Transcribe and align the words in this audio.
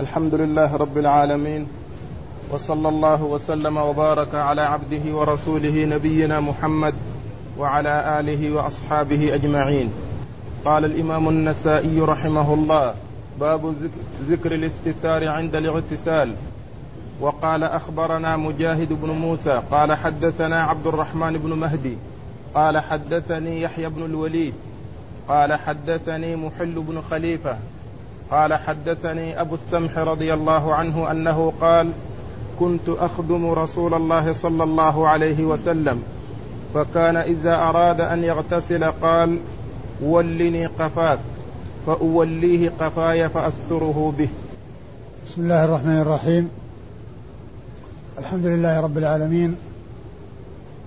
الحمد 0.00 0.34
لله 0.34 0.76
رب 0.76 0.98
العالمين 0.98 1.66
وصلى 2.50 2.88
الله 2.88 3.22
وسلم 3.22 3.76
وبارك 3.76 4.34
على 4.34 4.60
عبده 4.60 5.16
ورسوله 5.16 5.84
نبينا 5.84 6.40
محمد 6.40 6.94
وعلى 7.58 8.20
آله 8.20 8.52
وأصحابه 8.52 9.34
أجمعين. 9.34 9.90
قال 10.64 10.84
الإمام 10.84 11.28
النسائي 11.28 12.00
رحمه 12.00 12.54
الله 12.54 12.94
باب 13.40 13.74
ذكر 14.28 14.54
الاستتار 14.54 15.28
عند 15.28 15.54
الاغتسال. 15.54 16.34
وقال 17.20 17.64
أخبرنا 17.64 18.36
مجاهد 18.36 18.92
بن 19.02 19.10
موسى 19.10 19.62
قال 19.70 19.94
حدثنا 19.94 20.62
عبد 20.62 20.86
الرحمن 20.86 21.32
بن 21.32 21.50
مهدي 21.50 21.96
قال 22.54 22.78
حدثني 22.78 23.62
يحيى 23.62 23.88
بن 23.88 24.04
الوليد 24.04 24.54
قال 25.28 25.54
حدثني 25.54 26.36
محل 26.36 26.74
بن 26.74 27.02
خليفة 27.10 27.58
قال 28.30 28.54
حدثني 28.54 29.40
أبو 29.40 29.54
السمح 29.54 29.98
رضي 29.98 30.34
الله 30.34 30.74
عنه 30.74 31.10
أنه 31.10 31.52
قال 31.60 31.90
كنت 32.60 32.88
أخدم 32.88 33.50
رسول 33.50 33.94
الله 33.94 34.32
صلى 34.32 34.64
الله 34.64 35.08
عليه 35.08 35.44
وسلم 35.44 36.02
فكان 36.74 37.16
إذا 37.16 37.54
أراد 37.54 38.00
أن 38.00 38.24
يغتسل 38.24 38.84
قال 38.84 39.38
ولني 40.02 40.66
قفاك 40.66 41.18
فأوليه 41.86 42.72
قفاي 42.80 43.28
فأستره 43.28 44.14
به. 44.18 44.28
بسم 45.28 45.42
الله 45.42 45.64
الرحمن 45.64 46.00
الرحيم. 46.00 46.48
الحمد 48.18 48.46
لله 48.46 48.80
رب 48.80 48.98
العالمين 48.98 49.56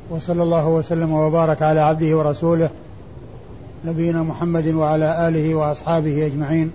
وصلى 0.10 0.44
الله 0.44 0.68
وسلم 0.68 1.12
وبارك 1.12 1.62
على 1.62 1.80
عبده 1.80 2.18
ورسوله 2.18 2.70
نبينا 3.85 4.23
محمد 4.23 4.68
وعلى 4.68 5.27
آله 5.27 5.55
وأصحابه 5.55 6.26
أجمعين. 6.26 6.71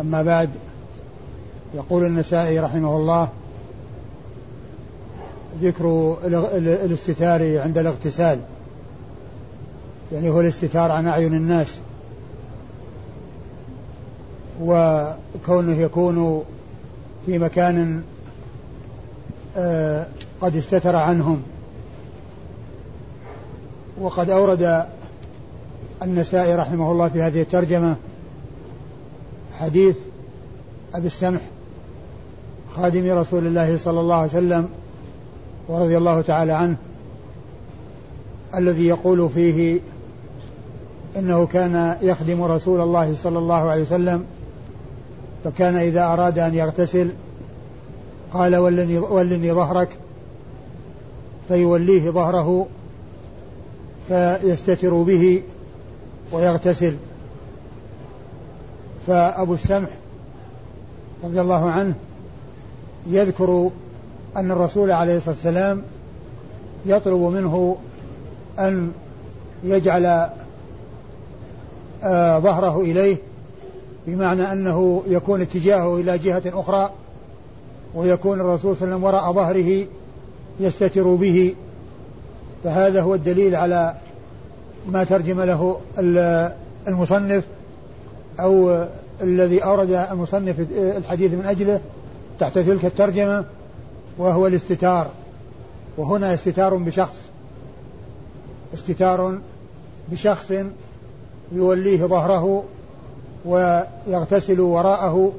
أما 0.00 0.22
بعد 0.22 0.50
يقول 1.74 2.04
النسائي 2.04 2.60
رحمه 2.60 2.96
الله 2.96 3.28
ذكر 5.60 6.16
الاستتار 6.84 7.58
عند 7.60 7.78
الاغتسال. 7.78 8.38
يعني 10.12 10.30
هو 10.30 10.40
الاستتار 10.40 10.90
عن 10.90 11.06
أعين 11.06 11.34
الناس. 11.34 11.78
وكونه 14.62 15.76
يكون 15.76 16.44
في 17.26 17.38
مكان 17.38 18.02
آه، 19.56 20.06
قد 20.40 20.56
استتر 20.56 20.96
عنهم. 20.96 21.42
وقد 24.00 24.30
أورد 24.30 24.84
النسائي 26.02 26.54
رحمه 26.54 26.92
الله 26.92 27.08
في 27.08 27.22
هذه 27.22 27.42
الترجمة 27.42 27.96
حديث 29.58 29.96
أبي 30.94 31.06
السمح 31.06 31.40
خادم 32.76 33.18
رسول 33.18 33.46
الله 33.46 33.78
صلى 33.78 34.00
الله 34.00 34.14
عليه 34.14 34.30
وسلم 34.30 34.68
ورضي 35.68 35.96
الله 35.96 36.20
تعالى 36.20 36.52
عنه 36.52 36.76
الذي 38.54 38.86
يقول 38.86 39.30
فيه 39.34 39.80
إنه 41.16 41.46
كان 41.46 41.96
يخدم 42.02 42.42
رسول 42.42 42.80
الله 42.80 43.14
صلى 43.14 43.38
الله 43.38 43.70
عليه 43.70 43.82
وسلم 43.82 44.24
فكان 45.44 45.76
إذا 45.76 46.04
أراد 46.04 46.38
أن 46.38 46.54
يغتسل 46.54 47.08
قال 48.32 48.56
ولني, 48.56 48.98
ولني 48.98 49.52
ظهرك 49.52 49.88
فيوليه 51.48 52.10
ظهره 52.10 52.66
فيستتر 54.08 54.94
به 55.02 55.42
ويغتسل. 56.32 56.96
فأبو 59.06 59.54
السمح 59.54 59.88
رضي 61.24 61.40
الله 61.40 61.70
عنه 61.70 61.94
يذكر 63.06 63.70
أن 64.36 64.50
الرسول 64.50 64.90
عليه 64.90 65.16
الصلاة 65.16 65.34
والسلام 65.34 65.82
يطلب 66.86 67.20
منه 67.20 67.76
أن 68.58 68.92
يجعل 69.64 70.06
آه 72.02 72.38
ظهره 72.38 72.80
إليه 72.80 73.16
بمعنى 74.06 74.52
أنه 74.52 75.02
يكون 75.08 75.40
اتجاهه 75.40 75.96
إلى 75.96 76.18
جهة 76.18 76.42
أخرى 76.46 76.90
ويكون 77.94 78.40
الرسول 78.40 78.76
صلى 78.76 78.94
الله 78.94 78.96
عليه 78.96 78.96
وسلم 78.96 79.04
وراء 79.04 79.32
ظهره 79.32 79.86
يستتر 80.60 81.14
به. 81.14 81.54
فهذا 82.64 83.02
هو 83.02 83.14
الدليل 83.14 83.56
على 83.56 83.94
ما 84.88 85.04
ترجم 85.04 85.40
له 85.40 85.80
المصنف. 86.88 87.44
أو 88.40 88.84
الذي 89.20 89.64
أورد 89.64 89.90
المصنف 89.90 90.60
الحديث 90.72 91.32
من 91.32 91.46
أجله 91.46 91.80
تحت 92.40 92.58
تلك 92.58 92.84
الترجمة 92.84 93.44
وهو 94.18 94.46
الاستتار. 94.46 95.06
وهنا 95.96 96.34
استتار 96.34 96.74
بشخص. 96.74 97.22
استتار 98.74 99.38
بشخص 100.12 100.52
يوليه 101.52 102.06
ظهره 102.06 102.64
ويغتسل 103.44 104.60
وراءه 104.60 105.32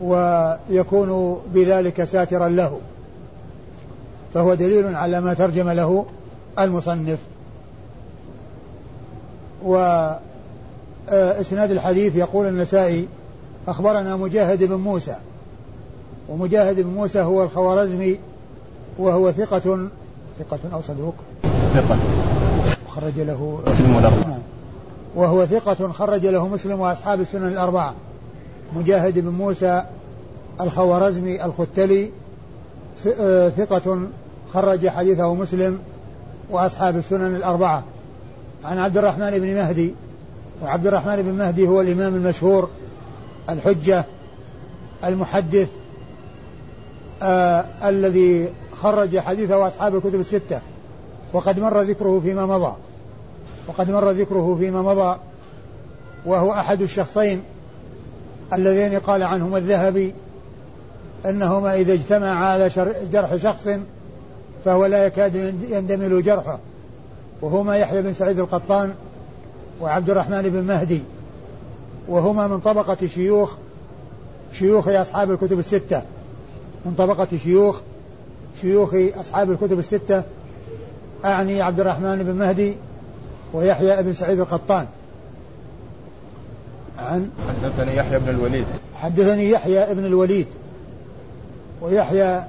ويكون 0.00 1.40
بذلك 1.54 2.04
ساترا 2.04 2.48
له. 2.48 2.80
فهو 4.34 4.54
دليل 4.54 4.96
على 4.96 5.20
ما 5.20 5.34
ترجم 5.34 5.70
له 5.70 6.06
المصنف. 6.58 7.18
وإسناد 11.12 11.70
الحديث 11.70 12.16
يقول 12.16 12.46
النسائي 12.46 13.08
أخبرنا 13.68 14.16
مجاهد 14.16 14.64
بن 14.64 14.74
موسى 14.74 15.16
ومجاهد 16.28 16.80
بن 16.80 16.90
موسى 16.90 17.20
هو 17.20 17.42
الخوارزمي 17.42 18.18
وهو 18.98 19.32
ثقة 19.32 19.88
ثقة 20.38 20.58
أو 20.72 20.80
صدوق؟ 20.80 21.14
ثقة. 21.74 21.98
خرج 22.88 23.20
له 23.20 23.60
مسلم 23.66 23.96
والأربعة 23.96 24.28
نعم. 24.28 24.38
وهو 25.14 25.46
ثقة 25.46 25.92
خرج 25.92 26.26
له 26.26 26.48
مسلم 26.48 26.80
وأصحاب 26.80 27.20
السنن 27.20 27.46
الأربعة 27.46 27.94
مجاهد 28.76 29.18
بن 29.18 29.28
موسى 29.28 29.82
الخوارزمي 30.60 31.44
الختلي 31.44 32.10
آه، 33.20 33.48
ثقة 33.48 34.00
خرج 34.52 34.88
حديثه 34.88 35.34
مسلم 35.34 35.78
وأصحاب 36.50 36.96
السنن 36.96 37.36
الأربعة. 37.36 37.84
عن 38.64 38.78
عبد 38.78 38.96
الرحمن 38.96 39.30
بن 39.30 39.54
مهدي 39.54 39.94
وعبد 40.62 40.86
الرحمن 40.86 41.22
بن 41.22 41.32
مهدي 41.32 41.68
هو 41.68 41.80
الإمام 41.80 42.14
المشهور 42.14 42.68
الحجة 43.50 44.04
المحدث 45.04 45.68
آه 47.22 47.64
الذي 47.84 48.48
خرج 48.82 49.18
حديثه 49.18 49.66
أصحاب 49.66 49.94
الكتب 49.96 50.20
الستة 50.20 50.60
وقد 51.32 51.60
مر 51.60 51.82
ذكره 51.82 52.20
فيما 52.20 52.46
مضى 52.46 52.74
وقد 53.68 53.90
مر 53.90 54.10
ذكره 54.10 54.56
فيما 54.60 54.82
مضى 54.82 55.18
وهو 56.26 56.52
أحد 56.52 56.82
الشخصين 56.82 57.42
اللذين 58.52 58.98
قال 58.98 59.22
عنهما 59.22 59.58
الذهبي 59.58 60.14
أنهما 61.26 61.74
إذا 61.74 61.92
اجتمعا 61.92 62.34
على 62.34 62.70
جرح 63.12 63.36
شخص 63.36 63.68
فهو 64.64 64.86
لا 64.86 65.06
يكاد 65.06 65.36
يندمل 65.70 66.22
جرحه 66.22 66.58
وهما 67.42 67.76
يحيى 67.76 68.02
بن 68.02 68.12
سعيد 68.12 68.38
القطان 68.38 68.94
وعبد 69.80 70.10
الرحمن 70.10 70.42
بن 70.42 70.62
مهدي 70.62 71.02
وهما 72.08 72.46
من 72.46 72.60
طبقة 72.60 73.06
شيوخ 73.06 73.52
شيوخ 74.52 74.88
أصحاب 74.88 75.30
الكتب 75.30 75.58
الستة. 75.58 76.02
من 76.86 76.94
طبقة 76.98 77.28
شيوخ 77.44 77.80
شيوخ 78.60 78.94
أصحاب 78.94 79.50
الكتب 79.50 79.78
الستة 79.78 80.22
أعني 81.24 81.62
عبد 81.62 81.80
الرحمن 81.80 82.22
بن 82.22 82.32
مهدي 82.32 82.76
ويحيى 83.52 84.02
بن 84.02 84.12
سعيد 84.12 84.40
القطان. 84.40 84.86
عن 86.98 87.30
حدثني 87.48 87.96
يحيى 87.96 88.18
بن 88.18 88.28
الوليد. 88.28 88.66
حدثني 88.94 89.50
يحيى 89.50 89.94
بن 89.94 90.04
الوليد. 90.04 90.46
ويحيى 91.82 92.44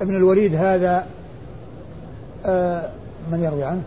ابن 0.00 0.16
الوليد 0.16 0.54
هذا 0.54 1.06
آه 2.46 2.90
من 3.32 3.42
يروي 3.42 3.64
عنه؟ 3.64 3.82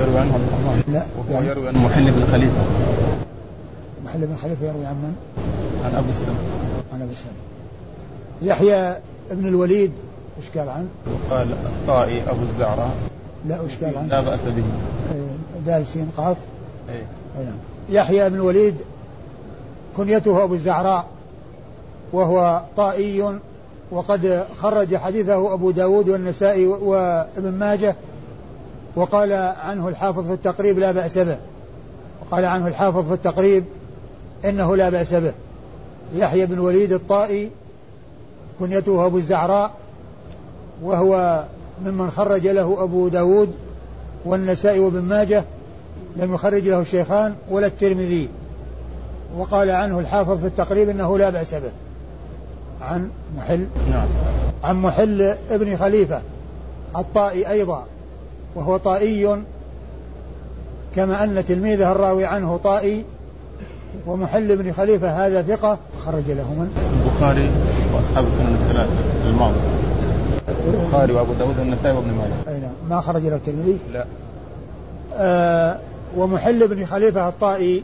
يروي 0.00 0.18
عنه 0.18 0.34
عبد 0.34 0.44
الرحمن؟ 0.48 0.82
لا 0.92 1.02
وهو 1.18 1.32
يعني 1.34 1.46
يروي 1.46 1.68
عن 1.68 1.74
محل 1.74 2.10
بن 2.10 2.26
خليفة. 2.32 2.60
محل 4.04 4.26
بن 4.26 4.36
خليفة 4.42 4.66
يروي 4.66 4.86
عن 4.86 4.94
من؟ 4.94 5.16
عن 5.84 5.94
أبو 5.94 6.08
السمع 6.10 6.34
عن 6.92 7.02
أبو 7.02 7.12
السمع 7.12 7.32
يحيى 8.42 8.96
ابن 9.30 9.48
الوليد 9.48 9.92
وش 10.38 10.58
قال 10.58 10.68
عنه؟ 10.68 10.88
وقال 11.06 11.48
الطائي 11.52 12.22
أبو 12.22 12.42
الزعراء. 12.52 12.90
لا 13.48 13.60
وش 13.60 13.84
قال 13.84 13.98
عنه؟ 13.98 14.08
لا 14.08 14.20
بأس 14.20 14.40
به. 14.40 14.62
إيه، 15.14 15.66
دال 15.66 15.86
سين 15.86 16.10
قاف. 16.16 16.36
اي 16.90 17.02
نعم. 17.44 17.54
يحيى 17.88 18.30
بن 18.30 18.36
الوليد 18.36 18.76
كنيته 19.96 20.44
أبو 20.44 20.54
الزعراء 20.54 21.06
وهو 22.12 22.62
طائي 22.76 23.38
وقد 23.90 24.44
خرج 24.60 24.96
حديثه 24.96 25.54
أبو 25.54 25.70
داود 25.70 26.08
والنسائي 26.08 26.66
وابن 26.66 27.52
ماجه 27.58 27.96
وقال 28.96 29.32
عنه 29.64 29.88
الحافظ 29.88 30.26
في 30.26 30.32
التقريب 30.32 30.78
لا 30.78 30.92
بأس 30.92 31.18
به. 31.18 31.36
وقال 32.22 32.44
عنه 32.44 32.66
الحافظ 32.66 33.08
في 33.08 33.14
التقريب 33.14 33.64
إنه 34.44 34.76
لا 34.76 34.88
بأس 34.88 35.14
به. 35.14 35.32
يحيى 36.14 36.46
بن 36.46 36.58
وليد 36.58 36.92
الطائي 36.92 37.50
كنيته 38.58 39.06
أبو 39.06 39.18
الزعراء 39.18 39.70
وهو 40.82 41.44
ممن 41.84 42.10
خرج 42.10 42.46
له 42.46 42.76
أبو 42.82 43.08
داود 43.08 43.52
والنسائي 44.24 44.78
وابن 44.78 45.02
ماجه 45.02 45.44
لم 46.16 46.34
يخرج 46.34 46.68
له 46.68 46.80
الشيخان 46.80 47.34
ولا 47.50 47.66
الترمذي. 47.66 48.28
وقال 49.38 49.70
عنه 49.70 49.98
الحافظ 49.98 50.40
في 50.40 50.46
التقريب 50.46 50.88
إنه 50.88 51.18
لا 51.18 51.30
بأس 51.30 51.54
به. 51.54 51.70
عن 52.82 53.10
محل 53.36 53.66
نعم. 53.90 54.08
عن 54.64 54.76
محل 54.76 55.34
ابن 55.50 55.76
خليفة 55.76 56.22
الطائي 56.96 57.50
أيضا. 57.50 57.86
وهو 58.56 58.76
طائي 58.76 59.42
كما 60.96 61.24
أن 61.24 61.44
تلميذه 61.48 61.92
الراوي 61.92 62.24
عنه 62.24 62.56
طائي 62.56 63.04
ومحل 64.06 64.56
بن 64.56 64.72
خليفة 64.72 65.26
هذا 65.26 65.42
ثقة 65.42 65.78
خرج 66.06 66.30
له 66.30 66.54
من؟ 66.54 66.68
البخاري 67.04 67.50
وأصحاب 67.94 68.24
السنن 68.24 68.58
الثلاثة 68.62 68.92
الماضي 69.28 69.58
البخاري 70.68 71.12
وأبو 71.12 71.32
داود 71.32 71.58
والنسائي 71.58 71.96
وابن 71.96 72.08
ماجه 72.08 72.56
أي 72.56 72.60
نعم 72.60 72.72
ما 72.90 73.00
خرج 73.00 73.22
له 73.22 73.36
الترمذي؟ 73.36 73.78
لا 73.92 74.06
آه 75.14 75.80
ومحل 76.16 76.68
بن 76.68 76.86
خليفة 76.86 77.28
الطائي 77.28 77.82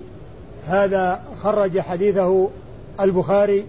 هذا 0.67 1.21
خرج 1.43 1.81
حديثه 1.81 2.49
البخاري 3.01 3.65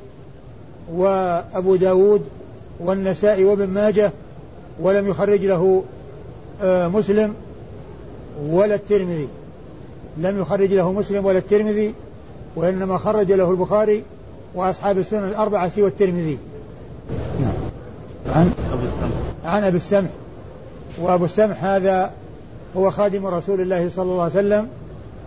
وأبو 0.94 1.76
داود 1.76 2.22
والنسائي 2.80 3.46
وابن 3.46 3.68
ماجه 3.68 4.12
ولم 4.82 5.08
يخرج 5.08 5.46
له 5.46 5.84
مسلم 6.64 7.34
ولا 8.50 8.76
الترمذي. 8.76 9.28
لم 10.18 10.42
يخرج 10.42 10.74
له 10.74 10.92
مسلم 10.92 11.26
ولا 11.26 11.38
الترمذي 11.38 11.94
وإنما 12.56 12.98
خرج 12.98 13.32
له 13.32 13.52
البخاري 13.52 14.04
وأصحاب 14.56 14.98
السنن 14.98 15.28
الأربعة 15.28 15.68
سوى 15.70 15.88
الترمذي. 15.88 16.38
نعم. 17.42 17.54
عن 18.36 18.52
أبو 18.74 18.84
السمح. 18.84 19.18
عن 19.46 19.64
أبي 19.64 19.78
السمح. 19.78 20.10
وأبو 21.02 21.26
السمح 21.26 21.64
هذا 21.64 22.12
هو 22.78 22.92
خادم 22.92 23.26
رسول 23.26 23.62
الله 23.62 23.90
صلى 23.90 24.04
الله 24.04 24.24
عليه 24.24 24.34
وسلم 24.34 24.68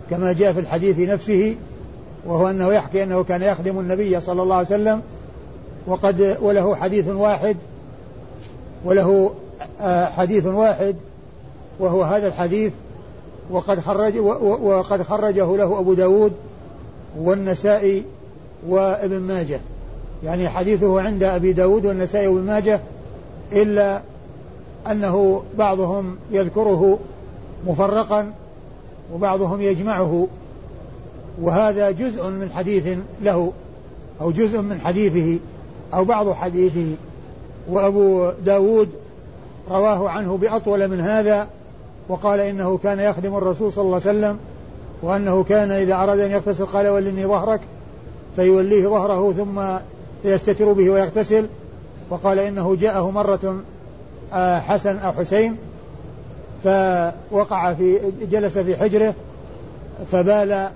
كما 0.09 0.33
جاء 0.33 0.53
في 0.53 0.59
الحديث 0.59 0.99
نفسه 0.99 1.55
وهو 2.25 2.49
أنه 2.49 2.73
يحكي 2.73 3.03
أنه 3.03 3.23
كان 3.23 3.41
يخدم 3.41 3.79
النبي 3.79 4.21
صلى 4.21 4.41
الله 4.41 4.55
عليه 4.55 4.67
وسلم 4.67 5.01
وقد 5.87 6.37
وله 6.41 6.75
حديث 6.75 7.07
واحد 7.07 7.57
وله 8.85 9.33
آه، 9.81 10.05
حديث 10.05 10.45
واحد 10.45 10.95
وهو 11.79 12.03
هذا 12.03 12.27
الحديث 12.27 12.73
وقد 13.51 13.79
خرج 13.79 14.17
وقد 14.61 15.01
خرجه 15.01 15.57
له 15.57 15.79
أبو 15.79 15.93
داود 15.93 16.33
والنسائي 17.19 18.03
وابن 18.67 19.19
ماجه. 19.19 19.61
يعني 20.23 20.49
حديثه 20.49 21.01
عند 21.01 21.23
أبي 21.23 21.53
داود 21.53 21.85
والنسائي 21.85 22.27
وابن 22.27 22.45
ماجه 22.45 22.79
إلا 23.53 24.01
أنه 24.91 25.43
بعضهم 25.57 26.17
يذكره 26.31 26.99
مفرقا 27.67 28.33
وبعضهم 29.13 29.61
يجمعه. 29.61 30.27
وهذا 31.41 31.91
جزء 31.91 32.29
من 32.29 32.51
حديث 32.55 32.97
له 33.21 33.51
أو 34.21 34.31
جزء 34.31 34.61
من 34.61 34.79
حديثه 34.79 35.39
أو 35.93 36.05
بعض 36.05 36.31
حديثه. 36.31 36.91
وأبو 37.69 38.31
داود 38.45 38.89
رواه 39.71 40.09
عنه 40.09 40.37
بأطول 40.37 40.87
من 40.87 40.99
هذا 40.99 41.47
وقال 42.09 42.39
إنه 42.39 42.77
كان 42.77 42.99
يخدم 42.99 43.35
الرسول 43.35 43.73
صلى 43.73 43.81
الله 43.81 44.01
عليه 44.05 44.17
وسلم 44.17 44.37
وأنه 45.01 45.43
كان 45.43 45.71
إذا 45.71 45.95
أراد 45.95 46.19
أن 46.19 46.31
يغتسل 46.31 46.65
قال 46.65 46.87
ولني 46.87 47.25
ظهرك 47.25 47.61
فيوليه 48.35 48.87
ظهره 48.87 49.33
ثم 49.37 49.61
يستتر 50.29 50.73
به 50.73 50.89
ويغتسل 50.89 51.47
وقال 52.09 52.39
إنه 52.39 52.75
جاءه 52.75 53.11
مرة 53.11 53.55
آه، 54.33 54.59
حسن 54.59 54.97
أو 54.97 55.11
حسين 55.11 55.57
فوقع 56.63 57.73
في 57.73 57.99
جلس 58.31 58.57
في 58.57 58.75
حجره 58.77 59.13
فبال 60.11 60.69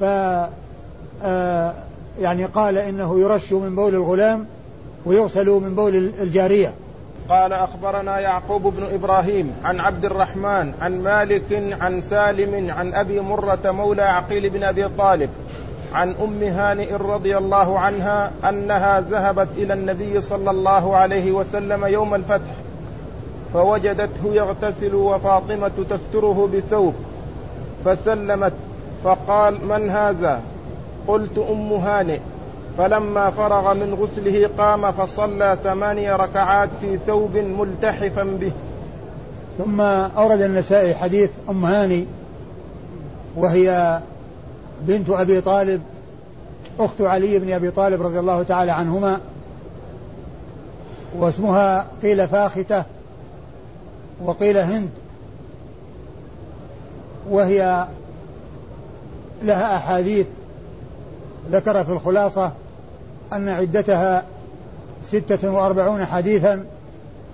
ف 0.00 0.04
آه، 1.22 1.74
يعني 2.20 2.44
قال 2.44 2.78
إنه 2.78 3.20
يرش 3.20 3.52
من 3.52 3.74
بول 3.74 3.94
الغلام 3.94 4.46
ويغسل 5.06 5.48
من 5.48 5.74
بول 5.74 5.96
الجارية. 5.96 6.74
قال 7.30 7.52
أخبرنا 7.52 8.20
يعقوب 8.20 8.62
بن 8.62 8.94
إبراهيم 8.94 9.54
عن 9.64 9.80
عبد 9.80 10.04
الرحمن 10.04 10.72
عن 10.80 11.02
مالك 11.02 11.76
عن 11.80 12.00
سالم 12.00 12.70
عن 12.70 12.94
أبي 12.94 13.20
مرة 13.20 13.58
مولى 13.64 14.02
عقيل 14.02 14.50
بن 14.50 14.62
أبي 14.62 14.88
طالب 14.88 15.30
عن 15.94 16.14
أم 16.22 16.42
هانئ 16.42 16.94
رضي 16.94 17.38
الله 17.38 17.78
عنها 17.78 18.30
أنها 18.48 19.00
ذهبت 19.00 19.48
إلى 19.56 19.74
النبي 19.74 20.20
صلى 20.20 20.50
الله 20.50 20.96
عليه 20.96 21.32
وسلم 21.32 21.86
يوم 21.86 22.14
الفتح 22.14 22.54
فوجدته 23.52 24.24
يغتسل 24.32 24.94
وفاطمة 24.94 25.70
تستره 25.90 26.48
بثوب 26.54 26.94
فسلمت 27.84 28.52
فقال 29.04 29.66
من 29.66 29.90
هذا؟ 29.90 30.40
قلت 31.08 31.38
أم 31.50 31.72
هانئ. 31.72 32.18
فلما 32.78 33.30
فرغ 33.30 33.74
من 33.74 33.94
غسله 33.94 34.50
قام 34.58 34.92
فصلى 34.92 35.58
ثماني 35.64 36.12
ركعات 36.12 36.68
في 36.80 36.98
ثوب 37.06 37.36
ملتحفا 37.36 38.22
به. 38.22 38.52
ثم 39.58 39.80
أورد 39.80 40.40
النسائي 40.40 40.94
حديث 40.94 41.30
أم 41.50 41.64
هاني 41.64 42.06
وهي 43.36 44.00
بنت 44.80 45.10
أبي 45.10 45.40
طالب 45.40 45.82
أخت 46.78 47.00
علي 47.00 47.38
بن 47.38 47.52
أبي 47.52 47.70
طالب 47.70 48.02
رضي 48.02 48.18
الله 48.18 48.42
تعالى 48.42 48.72
عنهما 48.72 49.20
واسمها 51.18 51.86
قيل 52.02 52.28
فاختة 52.28 52.84
وقيل 54.24 54.58
هند 54.58 54.90
وهي 57.30 57.86
لها 59.42 59.76
أحاديث 59.76 60.26
ذكر 61.52 61.84
في 61.84 61.92
الخلاصة 61.92 62.52
أن 63.32 63.48
عدتها 63.48 64.24
ستة 65.08 65.50
وأربعون 65.50 66.06
حديثا 66.06 66.64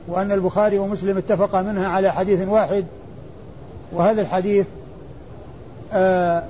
وأن 0.08 0.32
البخاري 0.32 0.78
ومسلم 0.78 1.16
اتفقا 1.18 1.62
منها 1.62 1.88
على 1.88 2.12
حديث 2.12 2.48
واحد. 2.48 2.84
وهذا 3.92 4.20
الحديث 4.22 4.66
آه 5.92 6.42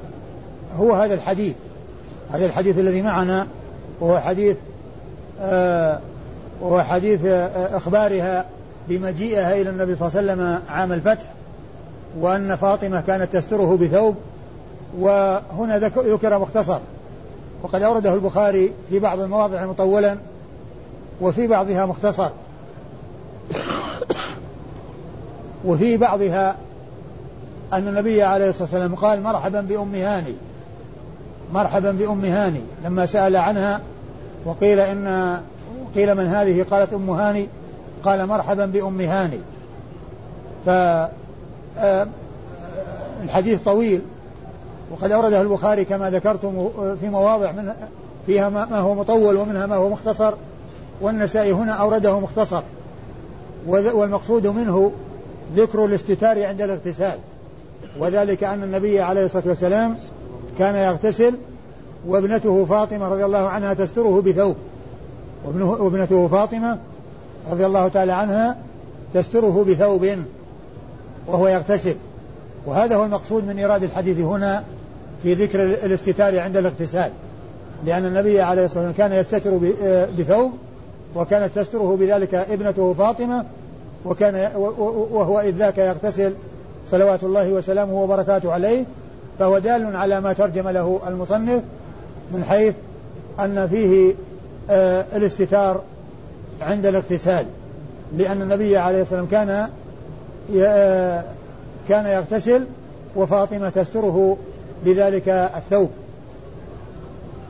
هو 0.78 0.92
هذا 0.92 1.14
الحديث. 1.14 1.54
هذا 2.32 2.46
الحديث 2.46 2.78
الذي 2.78 3.02
معنا 3.02 3.46
وهو 4.00 4.20
حديث 4.20 4.56
آه 5.40 6.00
وهو 6.60 6.82
حديث 6.82 7.24
آه 7.24 7.76
إخبارها 7.76 8.44
بمجيئها 8.88 9.54
إلى 9.60 9.70
النبي 9.70 9.96
صلى 9.96 10.08
الله 10.08 10.18
عليه 10.18 10.32
وسلم 10.32 10.62
عام 10.68 10.92
الفتح 10.92 11.24
وأن 12.20 12.56
فاطمة 12.56 13.00
كانت 13.00 13.36
تستره 13.36 13.76
بثوب. 13.76 14.16
وهنا 14.98 15.78
ذكر 15.78 16.38
مختصر. 16.38 16.78
وقد 17.66 17.82
أورده 17.82 18.14
البخاري 18.14 18.72
في 18.90 18.98
بعض 18.98 19.20
المواضع 19.20 19.66
مطولا 19.66 20.16
وفي 21.20 21.46
بعضها 21.46 21.86
مختصر. 21.86 22.30
وفي 25.64 25.96
بعضها 25.96 26.56
أن 27.72 27.88
النبي 27.88 28.22
عليه 28.22 28.48
الصلاة 28.48 28.62
والسلام 28.62 28.94
قال 28.94 29.22
مرحبا 29.22 29.60
بأم 29.60 29.94
هاني 29.94 30.34
مرحبا 31.52 31.92
بأم 31.92 32.24
هاني. 32.24 32.60
لما 32.84 33.06
سأل 33.06 33.36
عنها 33.36 33.80
وقيل 34.44 34.80
إن 34.80 35.36
قيل 35.94 36.14
من 36.14 36.26
هذه؟ 36.26 36.66
قالت 36.70 36.92
أم 36.92 37.10
هاني. 37.10 37.48
قال 38.04 38.26
مرحبا 38.26 38.66
بأم 38.66 39.00
هاني. 39.00 39.40
ف 40.66 40.68
آه، 41.78 42.06
الحديث 43.22 43.60
طويل. 43.62 44.02
وقد 44.90 45.12
أورده 45.12 45.40
البخاري 45.40 45.84
كما 45.84 46.10
ذكرتم 46.10 46.68
في 47.00 47.08
مواضع 47.08 47.52
من 47.52 47.72
فيها 48.26 48.48
ما 48.48 48.78
هو 48.78 48.94
مطول 48.94 49.36
ومنها 49.36 49.66
ما 49.66 49.74
هو 49.74 49.88
مختصر 49.88 50.34
والنسائي 51.00 51.52
هنا 51.52 51.72
أورده 51.72 52.20
مختصر 52.20 52.62
والمقصود 53.66 54.46
منه 54.46 54.92
ذكر 55.56 55.84
الاستتار 55.84 56.46
عند 56.46 56.62
الاغتسال 56.62 57.18
وذلك 57.98 58.44
أن 58.44 58.62
النبي 58.62 59.00
عليه 59.00 59.24
الصلاة 59.24 59.42
والسلام 59.46 59.98
كان 60.58 60.74
يغتسل 60.74 61.34
وابنته 62.06 62.64
فاطمة 62.64 63.08
رضي 63.08 63.24
الله 63.24 63.48
عنها 63.48 63.74
تستره 63.74 64.22
بثوب 64.22 64.56
وابنته 65.54 66.28
فاطمة 66.28 66.78
رضي 67.50 67.66
الله 67.66 67.88
تعالى 67.88 68.12
عنها 68.12 68.56
تستره 69.14 69.64
بثوب 69.68 70.06
وهو 71.26 71.48
يغتسل. 71.48 71.94
وهذا 72.66 72.96
هو 72.96 73.04
المقصود 73.04 73.44
من 73.44 73.58
إيراد 73.58 73.82
الحديث 73.82 74.18
هنا 74.18 74.64
في 75.26 75.34
ذكر 75.34 75.64
الاستتار 75.64 76.38
عند 76.38 76.56
الاغتسال. 76.56 77.10
لأن 77.84 78.06
النبي 78.06 78.40
عليه 78.40 78.64
الصلاة 78.64 78.86
والسلام 78.86 79.08
كان 79.10 79.20
يستتر 79.20 79.58
بثوب 80.18 80.52
وكانت 81.14 81.58
تستره 81.58 81.96
بذلك 82.00 82.34
ابنته 82.34 82.94
فاطمة 82.94 83.44
وكان 84.04 84.50
وهو 85.10 85.40
إذ 85.40 85.50
ذاك 85.50 85.78
يغتسل 85.78 86.32
صلوات 86.90 87.24
الله 87.24 87.52
وسلامه 87.52 88.02
وبركاته 88.02 88.52
عليه. 88.52 88.84
فهو 89.38 89.58
دال 89.58 89.96
على 89.96 90.20
ما 90.20 90.32
ترجم 90.32 90.68
له 90.68 91.00
المصنف 91.06 91.62
من 92.32 92.44
حيث 92.44 92.74
أن 93.40 93.68
فيه 93.68 94.14
آه 94.70 95.04
الاستتار 95.16 95.80
عند 96.60 96.86
الاغتسال. 96.86 97.46
لأن 98.16 98.42
النبي 98.42 98.76
عليه 98.76 99.02
الصلاة 99.02 99.20
والسلام 99.20 99.46
كان 99.46 99.68
آه، 100.60 101.24
كان 101.88 102.06
يغتسل 102.06 102.66
وفاطمة 103.16 103.68
تستره 103.68 104.36
بذلك 104.84 105.28
الثوب. 105.28 105.90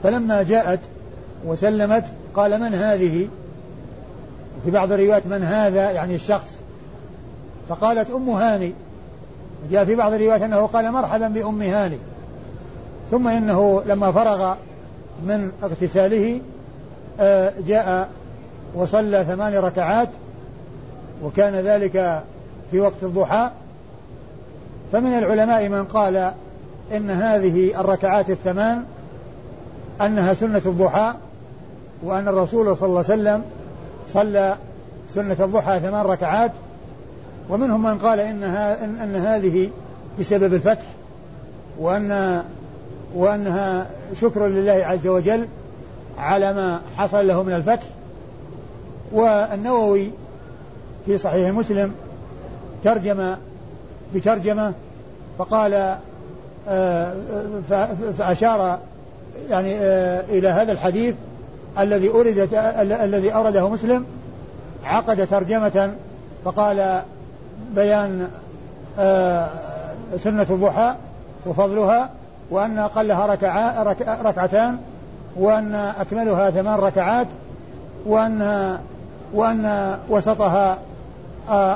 فلما 0.03 0.43
جاءت 0.43 0.81
وسلمت 1.47 2.05
قال 2.35 2.61
من 2.61 2.75
هذه؟ 2.75 3.29
في 4.65 4.71
بعض 4.71 4.93
الروايات 4.93 5.27
من 5.27 5.43
هذا 5.43 5.91
يعني 5.91 6.15
الشخص. 6.15 6.61
فقالت 7.69 8.11
أم 8.11 8.31
هاني. 8.31 8.73
جاء 9.71 9.85
في 9.85 9.95
بعض 9.95 10.13
الروايات 10.13 10.43
أنه 10.43 10.67
قال 10.67 10.93
مرحبا 10.93 11.29
بأم 11.29 11.63
هاني. 11.63 11.99
ثم 13.11 13.29
إنه 13.29 13.83
لما 13.87 14.13
فرغ 14.13 14.55
من 15.27 15.53
اغتساله 15.63 16.41
آه، 17.21 17.53
جاء 17.67 18.09
وصلى 18.75 19.25
ثمان 19.25 19.55
ركعات 19.55 20.09
وكان 21.23 21.55
ذلك 21.55 22.23
في 22.71 22.81
وقت 22.81 23.03
الضحى. 23.03 23.51
فمن 24.93 25.19
العلماء 25.19 25.69
من 25.69 25.85
قال 25.85 26.33
إن 26.93 27.11
هذه 27.11 27.81
الركعات 27.81 28.31
الثمان 28.31 28.85
أنها 30.01 30.35
سنة 30.35 30.63
الضحى 30.67 31.13
وأن 32.03 32.29
الرسول 32.29 32.77
صلى 32.77 32.87
الله 32.89 33.05
عليه 33.09 33.15
وسلم 33.15 33.43
صلى 34.15 34.57
سنة 35.15 35.37
الضحى 35.41 35.81
ثمان 35.81 36.07
ركعات 36.07 36.53
ومنهم 37.51 37.83
من 37.83 37.99
قال 37.99 38.21
إنها 38.21 38.85
إن, 38.85 39.01
أن 39.01 39.17
هذه 39.17 39.71
بسبب 40.21 40.55
الفتح 40.55 40.85
وأن 41.79 42.43
وأنها 43.15 43.87
شكر 44.21 44.47
لله 44.47 44.73
عز 44.73 45.07
وجل 45.07 45.49
على 46.19 46.53
ما 46.55 46.81
حصل 46.97 47.27
له 47.27 47.43
من 47.43 47.53
الفتح. 47.53 47.87
والنووي 49.13 50.11
في 51.07 51.19
صحيح 51.19 51.51
مسلم 51.51 51.95
ترجم 52.85 53.35
بترجمة 54.15 54.73
فقال 55.39 55.97
فأشار 58.19 58.79
يعني 59.51 59.75
آه، 59.75 60.21
إلى 60.29 60.49
هذا 60.49 60.73
الحديث 60.73 61.15
الذي 61.79 62.09
أورد 62.09 62.49
الذي 63.03 63.35
أورده 63.35 63.69
مسلم 63.69 64.05
عقد 64.85 65.27
ترجمة 65.27 65.95
فقال 66.45 67.01
بيان 67.75 68.29
آه، 68.99 69.49
سنة 70.17 70.47
الضحى 70.51 70.95
وفضلها 71.47 72.11
وأن 72.51 72.79
أقلها 72.79 73.27
ركعتان 74.23 74.79
وأن 75.37 75.75
أكملها 75.75 76.51
ثمان 76.51 76.79
ركعات 76.79 77.27
وأن 78.07 78.79
وأن 79.35 79.97
وسطها 80.09 80.79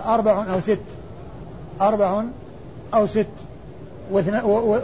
أربع 0.07 0.45
أو 0.55 0.61
ست 0.61 0.79
أربع 1.81 2.25
أو 2.95 3.07
ست. 3.07 3.27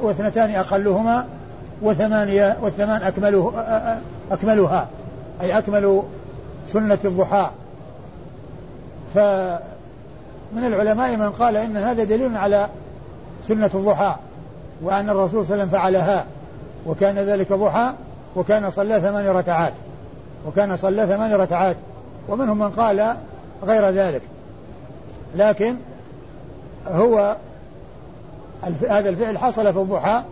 واثنتان 0.02 0.50
أقلهما 0.50 1.26
وثمانية 1.82 2.56
والثمان 2.62 3.02
أكمله 3.02 3.52
أكملها. 4.30 4.88
أي 5.40 5.58
أكمل 5.58 6.02
سنة 6.72 6.98
الضحى. 7.04 7.50
فمن 9.14 10.64
العلماء 10.64 11.16
من 11.16 11.30
قال 11.30 11.56
إن 11.56 11.76
هذا 11.76 12.04
دليل 12.04 12.36
على 12.36 12.68
سنة 13.48 13.70
الضحى 13.74 14.14
وأن 14.82 15.10
الرسول 15.10 15.46
صلى 15.46 15.54
الله 15.54 15.64
عليه 15.64 15.64
وسلم 15.64 15.68
فعلها. 15.68 16.24
وكان 16.86 17.14
ذلك 17.14 17.52
ضحى 17.52 17.92
وكان 18.36 18.70
صلى 18.70 19.00
ثمان 19.00 19.26
ركعات. 19.26 19.72
وكان 20.46 20.76
صلى 20.76 21.06
ثمان 21.06 21.32
ركعات. 21.32 21.76
ومنهم 22.28 22.58
من 22.58 22.70
قال 22.70 23.16
غير 23.64 23.90
ذلك. 23.90 24.22
لكن 25.36 25.76
هو 26.86 27.36
هذا 28.88 29.08
الفعل 29.08 29.38
حصل 29.38 29.72
في 29.72 29.78
الضحى 29.78 30.22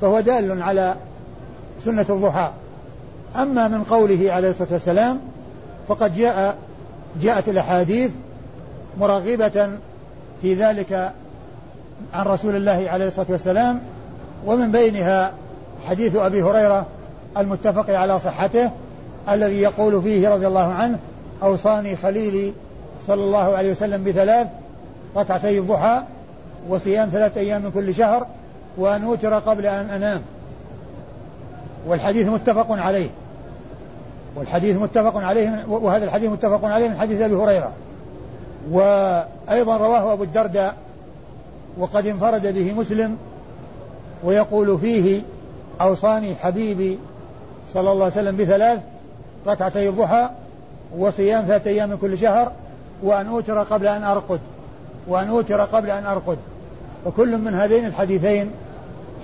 فهو 0.00 0.20
دال 0.20 0.62
على 0.62 0.96
سنة 1.84 2.06
الضحى. 2.10 2.50
أما 3.36 3.68
من 3.68 3.84
قوله 3.84 4.32
عليه 4.32 4.50
الصلاة 4.50 4.68
والسلام 4.72 5.20
فقد 5.88 6.14
جاء 6.14 6.56
جاءت 7.22 7.48
الأحاديث 7.48 8.10
مرغبة 9.00 9.70
في 10.42 10.54
ذلك 10.54 11.12
عن 12.14 12.26
رسول 12.26 12.56
الله 12.56 12.86
عليه 12.90 13.06
الصلاة 13.06 13.26
والسلام 13.28 13.80
ومن 14.46 14.72
بينها 14.72 15.32
حديث 15.88 16.16
أبي 16.16 16.42
هريرة 16.42 16.86
المتفق 17.36 17.90
على 17.90 18.20
صحته 18.20 18.70
الذي 19.28 19.60
يقول 19.60 20.02
فيه 20.02 20.28
رضي 20.28 20.46
الله 20.46 20.72
عنه 20.72 20.98
أوصاني 21.42 21.96
خليلي 21.96 22.52
صلى 23.06 23.24
الله 23.24 23.56
عليه 23.56 23.70
وسلم 23.70 24.04
بثلاث 24.04 24.46
ركعتي 25.16 25.58
الضحى 25.58 26.02
وصيام 26.68 27.08
ثلاثة 27.08 27.40
أيام 27.40 27.62
من 27.62 27.70
كل 27.70 27.94
شهر 27.94 28.26
وأن 28.76 29.04
أوتر 29.04 29.34
قبل 29.38 29.66
أن 29.66 29.90
أنام. 29.90 30.22
والحديث 31.86 32.28
متفق 32.28 32.66
عليه. 32.70 33.08
والحديث 34.36 34.76
متفق 34.76 35.16
عليه 35.16 35.64
وهذا 35.68 36.04
الحديث 36.04 36.30
متفق 36.30 36.64
عليه 36.64 36.88
من 36.88 36.96
حديث 36.96 37.20
أبي 37.20 37.34
هريرة. 37.34 37.72
وأيضا 38.70 39.76
رواه 39.76 40.12
أبو 40.12 40.22
الدرداء 40.22 40.76
وقد 41.78 42.06
انفرد 42.06 42.46
به 42.54 42.72
مسلم 42.72 43.16
ويقول 44.24 44.78
فيه 44.78 45.22
أوصاني 45.80 46.34
حبيبي 46.34 46.98
صلى 47.74 47.92
الله 47.92 48.04
عليه 48.04 48.14
وسلم 48.14 48.36
بثلاث 48.36 48.80
ركعتي 49.46 49.88
الضحى 49.88 50.30
وصيام 50.98 51.44
ثلاثة 51.44 51.70
أيام 51.70 51.90
من 51.90 51.96
كل 51.96 52.18
شهر 52.18 52.52
وأن 53.02 53.26
أوتر 53.26 53.62
قبل 53.62 53.86
أن 53.86 54.04
أرقد. 54.04 54.40
وأن 55.10 55.28
أوتر 55.28 55.60
قبل 55.60 55.90
أن 55.90 56.06
أرقد. 56.06 56.38
فكل 57.04 57.38
من 57.38 57.54
هذين 57.54 57.86
الحديثين 57.86 58.50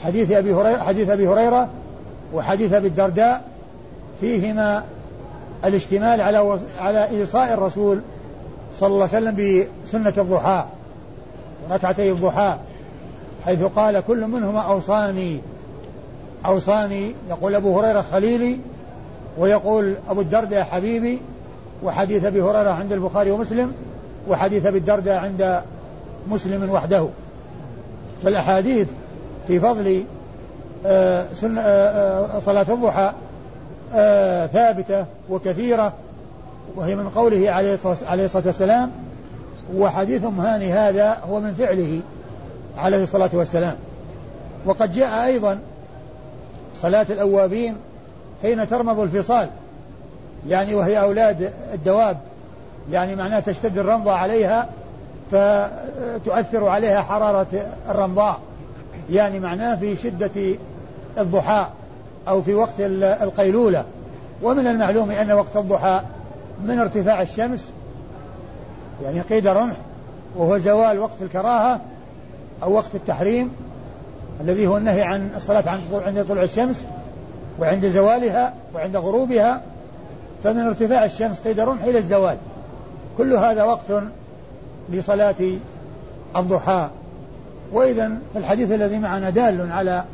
حديث 0.04 0.32
أبي 0.32 0.54
هريرة 0.54 0.78
حديث 0.78 1.10
أبي 1.10 1.28
هريرة 1.28 1.68
وحديث 2.34 2.72
أبي 2.72 2.88
الدرداء 2.88 3.44
فيهما 4.20 4.84
الاشتمال 5.64 6.20
على 6.20 6.58
على 6.78 7.08
إيصاء 7.10 7.52
الرسول 7.52 8.00
صلى 8.78 8.86
الله 8.88 9.08
عليه 9.12 9.18
وسلم 9.18 9.64
بسنة 9.84 10.12
الضحى 10.18 10.64
ركعتي 11.70 12.10
الضحى 12.10 12.56
حيث 13.44 13.62
قال 13.62 14.00
كل 14.00 14.26
منهما 14.26 14.60
أوصاني 14.60 15.40
أوصاني 16.46 17.14
يقول 17.30 17.54
أبو 17.54 17.80
هريرة 17.80 18.04
خليلي 18.12 18.58
ويقول 19.38 19.94
أبو 20.10 20.20
الدرداء 20.20 20.64
حبيبي 20.64 21.20
وحديث 21.82 22.24
أبي 22.24 22.42
هريرة 22.42 22.70
عند 22.70 22.92
البخاري 22.92 23.30
ومسلم 23.30 23.72
وحديث 24.28 24.66
أبي 24.66 24.78
الدرداء 24.78 25.18
عند 25.18 25.62
مسلم 26.28 26.70
وحده. 26.70 27.08
فالأحاديث 28.24 28.88
في 29.46 29.60
فضل 29.60 30.04
آه، 30.86 31.26
سنة 31.34 31.60
آه، 31.60 32.36
آه، 32.36 32.40
صلاة 32.40 32.66
الضحى 32.68 33.12
ثابتة 34.52 35.04
وكثيرة 35.30 35.92
وهي 36.76 36.96
من 36.96 37.08
قوله 37.08 37.50
عليه 37.50 37.74
الصلاة 38.24 38.42
والسلام 38.46 38.90
وحديث 39.74 40.24
هاني 40.24 40.72
هذا 40.72 41.18
هو 41.30 41.40
من 41.40 41.54
فعله 41.54 42.00
عليه 42.78 43.02
الصلاة 43.02 43.30
والسلام. 43.32 43.76
وقد 44.66 44.92
جاء 44.92 45.26
أيضا 45.26 45.58
صلاة 46.82 47.06
الأوابين 47.10 47.76
حين 48.42 48.68
ترمض 48.68 49.00
الفصال 49.00 49.48
يعني 50.48 50.74
وهي 50.74 51.00
أولاد 51.00 51.52
الدواب 51.74 52.16
يعني 52.90 53.16
معناه 53.16 53.40
تشتد 53.40 53.78
الرمضة 53.78 54.12
عليها 54.12 54.68
فتؤثر 55.30 56.68
عليها 56.68 57.02
حرارة 57.02 57.46
الرمضاء 57.88 58.38
يعني 59.10 59.40
معناه 59.40 59.76
في 59.76 59.96
شدة 59.96 60.56
الضحى 61.18 61.66
أو 62.28 62.42
في 62.42 62.54
وقت 62.54 62.80
القيلولة. 63.00 63.84
ومن 64.42 64.66
المعلوم 64.66 65.10
أن 65.10 65.32
وقت 65.32 65.56
الضحى 65.56 66.00
من 66.64 66.78
ارتفاع 66.78 67.22
الشمس 67.22 67.70
يعني 69.04 69.20
قيد 69.20 69.46
رمح 69.46 69.76
وهو 70.36 70.58
زوال 70.58 70.98
وقت 70.98 71.22
الكراهة 71.22 71.80
أو 72.62 72.72
وقت 72.72 72.94
التحريم 72.94 73.50
الذي 74.40 74.66
هو 74.66 74.76
النهي 74.76 75.02
عن 75.02 75.30
الصلاة 75.36 75.80
عند 76.06 76.24
طلوع 76.28 76.42
الشمس 76.42 76.86
وعند 77.58 77.86
زوالها 77.88 78.54
وعند 78.74 78.96
غروبها. 78.96 79.62
فمن 80.44 80.60
ارتفاع 80.60 81.04
الشمس 81.04 81.40
قيد 81.40 81.60
رمح 81.60 81.84
إلى 81.84 81.98
الزوال. 81.98 82.36
كل 83.18 83.32
هذا 83.32 83.64
وقت 83.64 84.02
لصلاة 84.90 85.34
الضحى. 86.36 86.88
وإذا 87.72 88.12
الحديث 88.36 88.72
الذي 88.72 88.98
معنا 88.98 89.30
دال 89.30 89.72
على 89.72 90.04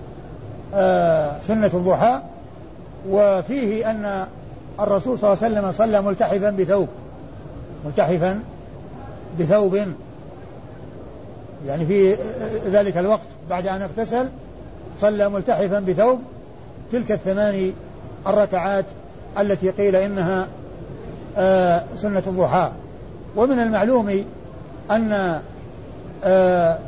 آه، 0.75 1.37
سنة 1.47 1.71
الضحى 1.75 2.21
وفيه 3.09 3.91
أن 3.91 4.27
الرسول 4.81 5.19
صلى 5.19 5.33
الله 5.33 5.45
عليه 5.45 5.55
وسلم 5.55 5.73
صلى 5.73 6.03
ملتحفا 6.03 6.51
بثوب. 6.51 6.89
ملتحفا 7.85 8.41
بثوب. 9.41 9.79
يعني 11.67 11.87
في 11.87 12.17
ذلك 12.67 12.99
الوقت 12.99 13.27
بعد 13.51 13.67
أن 13.67 13.83
اغتسل 13.83 14.29
صلى 15.01 15.29
ملتحفا 15.29 15.81
بثوب. 15.81 16.21
تلك 16.93 17.13
الثمان 17.13 17.73
الركعات 18.27 18.85
التي 19.39 19.71
قيل 19.71 19.97
إنها 19.97 20.49
آه، 21.37 21.83
سنة 21.97 22.23
الضحى. 22.27 22.71
ومن 23.37 23.59
المعلوم 23.59 24.25
أن 24.97 25.41
آه، 26.25 26.79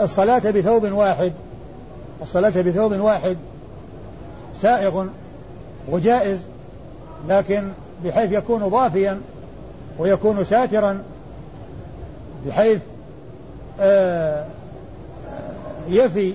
الصلاة 0.00 0.50
بثوب 0.50 0.92
واحد 0.92 1.32
الصلاة 2.22 2.62
بثوب 2.62 2.92
واحد 2.92 3.36
سائغ 4.62 5.06
وجائز 5.88 6.38
لكن 7.28 7.68
بحيث 8.04 8.32
يكون 8.32 8.68
ضافيا 8.68 9.20
ويكون 9.98 10.44
ساترا 10.44 11.02
بحيث 12.46 12.80
آه، 13.80 14.44
يفي 15.88 16.34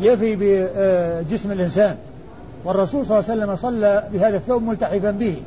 يفي 0.00 0.36
بجسم 0.36 1.52
الإنسان. 1.52 1.96
والرسول 2.64 3.06
صلى 3.06 3.18
الله 3.18 3.30
عليه 3.30 3.42
وسلم 3.42 3.56
صلى 3.56 4.04
بهذا 4.12 4.36
الثوب 4.36 4.62
ملتحفا 4.62 5.10
به. 5.10 5.42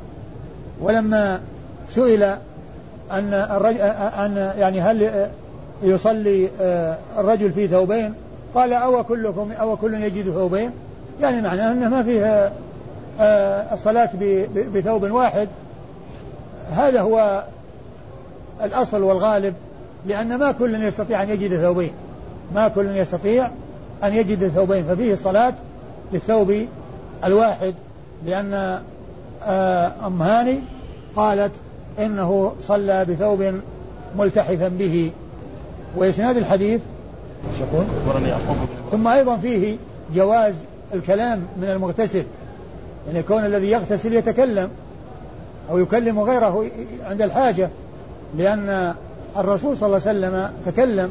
ولما 0.81 1.39
سئل 1.89 2.23
أن 3.11 3.33
أن 3.33 4.53
يعني 4.57 4.81
هل 4.81 5.29
يصلي 5.83 6.49
الرجل 7.17 7.51
في 7.51 7.67
ثوبين؟ 7.67 8.13
قال 8.55 8.73
أو 8.73 9.03
كلكم 9.03 9.51
أو 9.51 9.77
كل 9.77 9.93
يجد 9.93 10.33
ثوبين. 10.33 10.71
يعني 11.21 11.41
معناه 11.41 11.71
أنه 11.71 11.89
ما 11.89 12.03
فيه 12.03 12.53
الصلاة 13.73 14.09
بثوب 14.73 15.11
واحد. 15.11 15.47
هذا 16.71 17.01
هو 17.01 17.43
الأصل 18.63 19.03
والغالب 19.03 19.53
لأن 20.05 20.37
ما 20.37 20.51
كل 20.51 20.83
يستطيع 20.83 21.23
أن 21.23 21.29
يجد 21.29 21.61
ثوبين. 21.61 21.91
ما 22.55 22.67
كل 22.67 22.97
يستطيع 22.97 23.51
أن 24.03 24.13
يجد 24.13 24.47
ثوبين 24.47 24.83
ففيه 24.83 25.13
الصلاة 25.13 25.53
بالثوب 26.11 26.65
الواحد 27.23 27.73
لأن 28.25 28.53
آه، 28.53 28.81
أم 30.05 30.21
هاني 30.21 30.59
قالت 31.15 31.51
إنه 31.99 32.53
صلى 32.67 33.05
بثوب 33.05 33.53
ملتحفا 34.17 34.67
به. 34.67 35.11
وإسناد 35.95 36.37
الحديث؟ 36.37 36.81
ثم 38.91 39.07
أيضا 39.07 39.37
فيه 39.37 39.77
جواز 40.15 40.53
الكلام 40.93 41.43
من 41.61 41.69
المغتسل. 41.69 42.23
يعني 43.07 43.19
يكون 43.19 43.45
الذي 43.45 43.71
يغتسل 43.71 44.13
يتكلم 44.13 44.69
أو 45.69 45.77
يكلم 45.77 46.19
غيره 46.19 46.65
عند 47.05 47.21
الحاجة 47.21 47.69
لأن 48.37 48.93
الرسول 49.37 49.77
صلى 49.77 49.87
الله 49.87 50.07
عليه 50.07 50.19
وسلم 50.19 50.51
تكلم. 50.65 51.09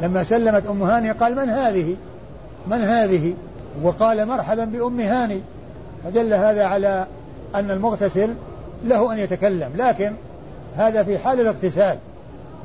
لما 0.00 0.22
سلمت 0.22 0.66
أم 0.66 0.82
هاني 0.82 1.10
قال 1.10 1.36
من 1.36 1.48
هذه؟ 1.48 1.96
من 2.66 2.80
هذه؟ 2.80 3.34
وقال 3.82 4.26
مرحبا 4.28 4.64
بأم 4.64 5.00
هاني. 5.00 5.40
فدل 6.04 6.34
هذا 6.34 6.64
على 6.64 7.06
أن 7.54 7.70
المغتسل 7.70 8.34
له 8.84 9.12
أن 9.12 9.18
يتكلم 9.18 9.70
لكن 9.76 10.12
هذا 10.76 11.02
في 11.02 11.18
حال 11.18 11.40
الاغتسال 11.40 11.98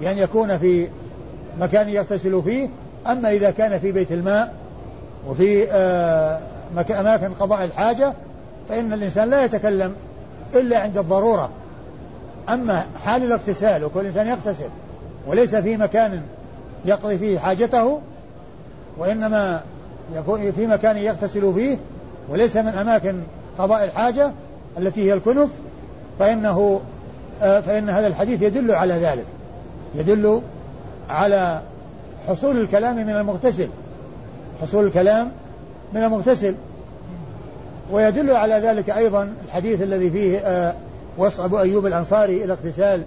يعني 0.02 0.22
يكون 0.22 0.58
في 0.58 0.88
مكان 1.60 1.90
يغتسل 1.90 2.42
فيه 2.44 2.70
أما 3.08 3.32
إذا 3.32 3.52
كان 3.52 3.80
في 3.80 3.92
بيت 3.92 4.12
الماء 4.12 4.54
وفي 5.28 5.68
آه، 5.72 6.40
أماكن 7.00 7.34
قضاء 7.40 7.66
الحاجة 7.66 8.14
فإن 8.70 8.94
الإنسان 8.94 9.30
لا 9.30 9.46
يتكلم 9.46 9.94
إلا 10.54 10.80
عند 10.80 10.98
الضرورة. 10.98 11.50
أما 12.50 12.86
حال 13.06 13.24
الاغتسال 13.24 13.84
وكل 13.84 14.06
إنسان 14.06 14.28
يغتسل 14.28 14.70
وليس 15.28 15.56
في 15.56 15.78
مكان 15.78 16.22
يقضي 16.86 17.18
فيه 17.18 17.40
حاجته 17.40 18.00
وإنما 18.98 19.62
يكون 20.16 20.52
في 20.52 20.68
مكان 20.68 20.98
يغتسل 20.98 21.54
فيه 21.54 21.78
وليس 22.30 22.58
من 22.58 22.68
أماكن 22.68 23.16
قضاء 23.60 23.84
الحاجة 23.84 24.32
التي 24.78 25.10
هي 25.10 25.14
الكنف 25.14 25.50
فإنه 26.20 26.82
آه، 27.42 27.60
فإن 27.60 27.90
هذا 27.90 28.08
الحديث 28.08 28.42
يدل 28.42 28.72
على 28.72 28.94
ذلك. 28.94 29.26
يدل 29.96 30.42
على 31.10 31.62
حصول 32.28 32.58
الكلام 32.58 32.96
من 32.96 33.10
المغتسل. 33.10 33.70
حصول 34.62 34.86
الكلام 34.86 35.32
من 35.94 36.04
المغتسل. 36.04 36.56
ويدل 37.92 38.32
على 38.32 38.54
ذلك 38.54 38.90
أيضا 38.90 39.34
الحديث 39.46 39.82
الذي 39.82 40.10
فيه 40.10 40.38
آه، 40.38 40.74
وصف 41.18 41.42
أبو 41.42 41.60
أيوب 41.60 41.86
الأنصاري 41.86 42.44
الاغتسال 42.44 43.04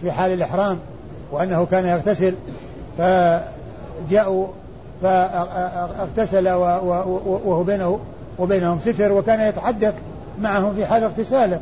في 0.00 0.12
حال 0.12 0.32
الإحرام 0.32 0.78
وأنه 1.32 1.66
كان 1.66 1.86
يغتسل 1.86 2.34
فجاءوا 2.98 4.46
فاغتسل 5.02 6.48
وهو 6.48 7.62
بينه 7.62 8.00
وبينهم 8.38 8.80
ستر 8.80 9.12
وكان 9.12 9.40
يتحدث 9.40 9.94
معهم 10.40 10.74
في 10.74 10.86
حال 10.86 11.04
اغتساله. 11.04 11.60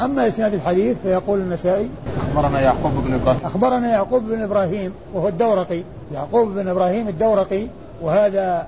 أما 0.00 0.28
إسناد 0.28 0.54
الحديث 0.54 0.96
فيقول 1.02 1.38
النسائي 1.38 1.90
أخبرنا 2.30 2.60
يعقوب 2.60 2.92
بن 2.92 3.14
إبراهيم. 3.14 3.40
أخبرنا 3.44 3.88
يعقوب 3.88 4.22
بن 4.22 4.42
إبراهيم 4.42 4.92
وهو 5.14 5.28
الدورقي. 5.28 5.82
يعقوب 6.14 6.48
بن 6.48 6.68
إبراهيم 6.68 7.08
الدورقي 7.08 7.66
وهذا 8.02 8.66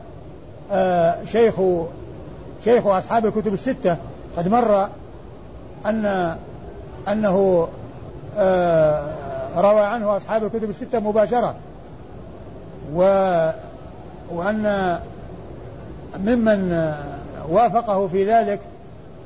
آه 0.73 1.25
شيخ 1.25 1.55
شيخ 2.65 2.87
أصحاب 2.87 3.27
الكتب 3.27 3.53
الستة. 3.53 3.97
قد 4.37 4.49
مر 4.49 4.89
أن 5.87 6.37
أنه 7.09 7.69
آه 8.39 9.09
روى 9.57 9.81
عنه 9.81 10.17
أصحاب 10.17 10.45
الكتب 10.45 10.71
الستة 10.71 10.99
مباشرة. 10.99 11.55
و 12.95 13.03
وأن 14.33 14.99
ممن 16.25 16.93
وافقه 17.49 18.09
في 18.09 18.25
ذلك 18.25 18.61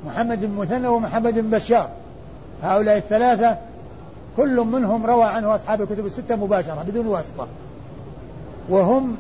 محمد 0.07 0.41
بن 0.41 0.55
مثنى 0.55 0.89
ومحمد 0.89 1.35
بن 1.39 1.51
بشار. 1.51 1.89
هؤلاء 2.63 2.97
الثلاثة 2.97 3.57
كل 4.37 4.61
منهم 4.61 5.07
روى 5.07 5.25
عنه 5.25 5.55
أصحاب 5.55 5.83
الكتب 5.83 6.07
الستة 6.07 6.37
مباشرة 6.37 6.85
بدون 6.89 7.07
واسطة. 7.07 7.47
وهم 8.69 9.17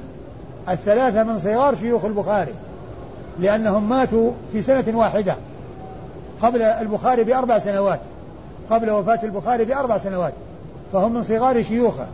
الثلاثة 0.69 1.25
من 1.25 1.39
صغار 1.39 1.75
شيوخ 1.75 2.05
البخاري 2.05 2.55
لأنهم 3.39 3.89
ماتوا 3.89 4.33
في 4.53 4.63
سنة 4.63 4.99
واحدة. 4.99 5.37
قبل 6.43 6.63
البخاري 6.63 7.25
بأربع 7.25 7.59
سنوات 7.59 8.01
قبل 8.71 8.91
وفاة 8.91 9.21
البخاري 9.23 9.65
بأربع 9.65 9.99
سنوات. 9.99 10.33
فهم 10.93 11.13
من 11.13 11.23
صغار 11.23 11.63
شيوخه 11.63 12.07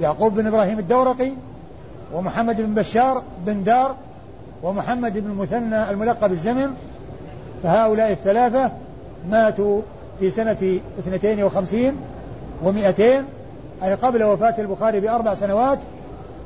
يعقوب 0.00 0.34
بن 0.34 0.46
إبراهيم 0.46 0.78
الدورقي 0.78 1.32
ومحمد 2.14 2.56
بن 2.56 2.74
بشار 2.74 3.22
بن 3.46 3.64
دار 3.64 3.94
ومحمد 4.62 5.18
بن 5.18 5.30
المثنى 5.30 5.90
الملقب 5.90 6.32
الزمن 6.32 6.74
فهؤلاء 7.66 8.12
الثلاثة 8.12 8.70
ماتوا 9.30 9.82
في 10.20 10.30
سنة 10.30 10.80
اثنتين 10.98 11.44
وخمسين 11.44 11.96
ومئتين 12.64 13.24
أي 13.82 13.94
قبل 13.94 14.24
وفاة 14.24 14.54
البخاري 14.58 15.00
بأربع 15.00 15.34
سنوات 15.34 15.78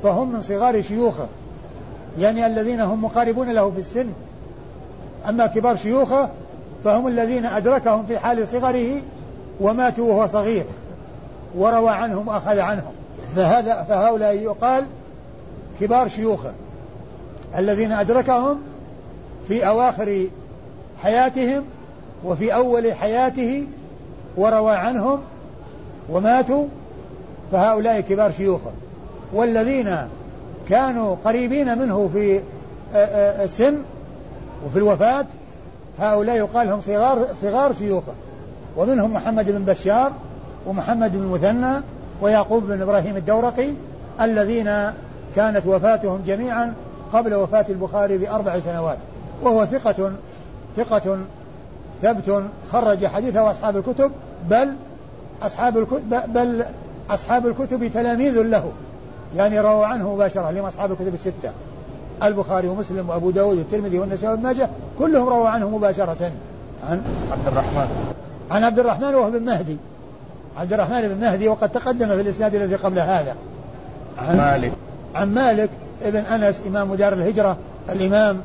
فهم 0.03 0.31
من 0.31 0.41
صغار 0.41 0.81
شيوخه. 0.81 1.27
يعني 2.19 2.45
الذين 2.45 2.81
هم 2.81 3.03
مقاربون 3.03 3.49
له 3.51 3.71
في 3.71 3.79
السن. 3.79 4.07
أما 5.29 5.47
كبار 5.47 5.75
شيوخه 5.75 6.29
فهم 6.83 7.07
الذين 7.07 7.45
أدركهم 7.45 8.05
في 8.05 8.19
حال 8.19 8.47
صغره 8.47 9.01
وماتوا 9.59 10.13
وهو 10.13 10.27
صغير 10.27 10.65
وروى 11.55 11.91
عنهم 11.91 12.27
وأخذ 12.27 12.59
عنهم. 12.59 12.91
فهذا 13.35 13.83
فهؤلاء 13.83 14.35
يقال 14.35 14.85
كبار 15.81 16.07
شيوخه. 16.07 16.51
الذين 17.57 17.91
أدركهم 17.91 18.57
في 19.47 19.67
أواخر 19.67 20.27
حياتهم 21.03 21.63
وفي 22.25 22.53
أول 22.53 22.93
حياته 22.93 23.67
وروى 24.37 24.75
عنهم 24.75 25.19
وماتوا 26.09 26.65
فهؤلاء 27.51 28.01
كبار 28.01 28.31
شيوخه 28.31 28.71
والذين 29.33 29.97
كانوا 30.69 31.15
قريبين 31.25 31.77
منه 31.77 32.09
في 32.13 32.41
السن 33.43 33.77
وفي 34.65 34.77
الوفاة 34.77 35.25
هؤلاء 35.99 36.35
يقال 36.35 36.67
لهم 36.67 36.81
صغار 36.81 37.27
صغار 37.41 37.73
شيوخه 37.73 38.13
ومنهم 38.77 39.13
محمد 39.13 39.51
بن 39.51 39.65
بشار 39.65 40.11
ومحمد 40.67 41.11
بن 41.17 41.25
مثنى 41.25 41.81
ويعقوب 42.21 42.67
بن 42.67 42.81
إبراهيم 42.81 43.17
الدورقي 43.17 43.69
الذين 44.21 44.91
كانت 45.35 45.65
وفاتهم 45.65 46.21
جميعا 46.25 46.73
قبل 47.13 47.33
وفاة 47.33 47.65
البخاري 47.69 48.17
بأربع 48.17 48.59
سنوات. 48.59 48.97
وهو 49.43 49.65
ثقة 49.65 50.11
ثقة 50.77 51.17
ثبت 52.01 52.43
خرج 52.71 53.05
حديثه 53.05 53.51
أصحاب 53.51 53.77
الكتب 53.77 54.11
بل 54.49 54.73
أصحاب 55.41 55.77
الكتب 55.77 56.33
بل 56.33 56.65
أصحاب 57.09 57.47
الكتب 57.47 57.91
تلاميذ 57.93 58.41
له 58.41 58.71
يعني 59.35 59.59
رووا 59.59 59.85
عنه 59.85 60.13
مباشرة 60.13 60.51
لهم 60.51 60.65
أصحاب 60.65 60.91
الكتب 60.91 61.13
الستة. 61.13 61.51
البخاري 62.23 62.67
ومسلم 62.67 63.09
وأبو 63.09 63.31
داود 63.31 63.57
والترمذي 63.57 63.99
والنسائي 63.99 64.31
وابن 64.31 64.43
ماجه 64.43 64.69
كلهم 64.99 65.27
رووا 65.27 65.49
عنه 65.49 65.69
مباشرة. 65.69 66.31
عن 66.83 67.01
عبد 67.31 67.47
الرحمن. 67.47 68.13
عن 68.51 68.63
عبد 68.63 68.79
الرحمن 68.79 69.15
وهو 69.15 69.31
بن 69.31 69.45
مهدي. 69.45 69.77
عبد 70.57 70.73
الرحمن 70.73 71.01
بن 71.01 71.21
مهدي 71.21 71.47
وقد 71.47 71.69
تقدم 71.69 72.07
في 72.07 72.21
الإسناد 72.21 72.55
الذي 72.55 72.75
قبل 72.75 72.99
هذا. 72.99 73.35
عن 74.17 74.37
مالك. 74.37 74.71
عن 75.15 75.33
مالك 75.33 75.69
ابن 76.03 76.19
أنس 76.19 76.63
إمام 76.67 76.95
دار 76.95 77.13
الهجرة 77.13 77.57
الإمام 77.89 78.41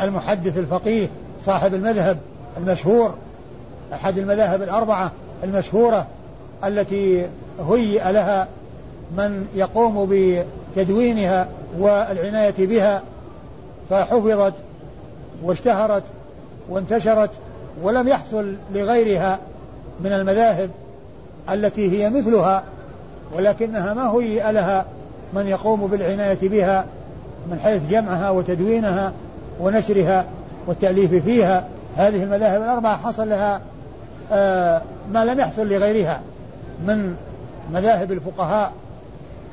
المحدث 0.00 0.58
الفقيه 0.58 1.08
صاحب 1.46 1.74
المذهب 1.74 2.18
المشهور 2.56 3.14
أحد 3.92 4.18
المذاهب 4.18 4.62
الأربعة 4.62 5.12
المشهورة 5.44 6.06
التي 6.64 7.26
هيئ 7.68 8.12
لها 8.12 8.48
من 9.16 9.46
يقوم 9.54 10.08
بتدوينها 10.10 11.48
والعناية 11.78 12.54
بها 12.58 13.02
فحفظت 13.90 14.54
واشتهرت 15.42 16.02
وانتشرت 16.68 17.30
ولم 17.82 18.08
يحصل 18.08 18.54
لغيرها 18.74 19.38
من 20.00 20.12
المذاهب 20.12 20.70
التي 21.50 21.90
هي 21.90 22.10
مثلها 22.10 22.64
ولكنها 23.36 23.94
ما 23.94 24.10
هيئ 24.10 24.52
لها 24.52 24.86
من 25.34 25.46
يقوم 25.46 25.86
بالعناية 25.86 26.48
بها 26.48 26.86
من 27.50 27.60
حيث 27.64 27.82
جمعها 27.90 28.30
وتدوينها 28.30 29.12
ونشرها 29.60 30.24
والتأليف 30.66 31.24
فيها 31.24 31.68
هذه 31.96 32.22
المذاهب 32.22 32.62
الأربعة 32.62 32.96
حصل 32.96 33.28
لها 33.28 33.60
آه 34.32 34.82
ما 35.12 35.24
لم 35.24 35.40
يحصل 35.40 35.68
لغيرها 35.68 36.20
من 36.86 37.16
مذاهب 37.72 38.12
الفقهاء 38.12 38.72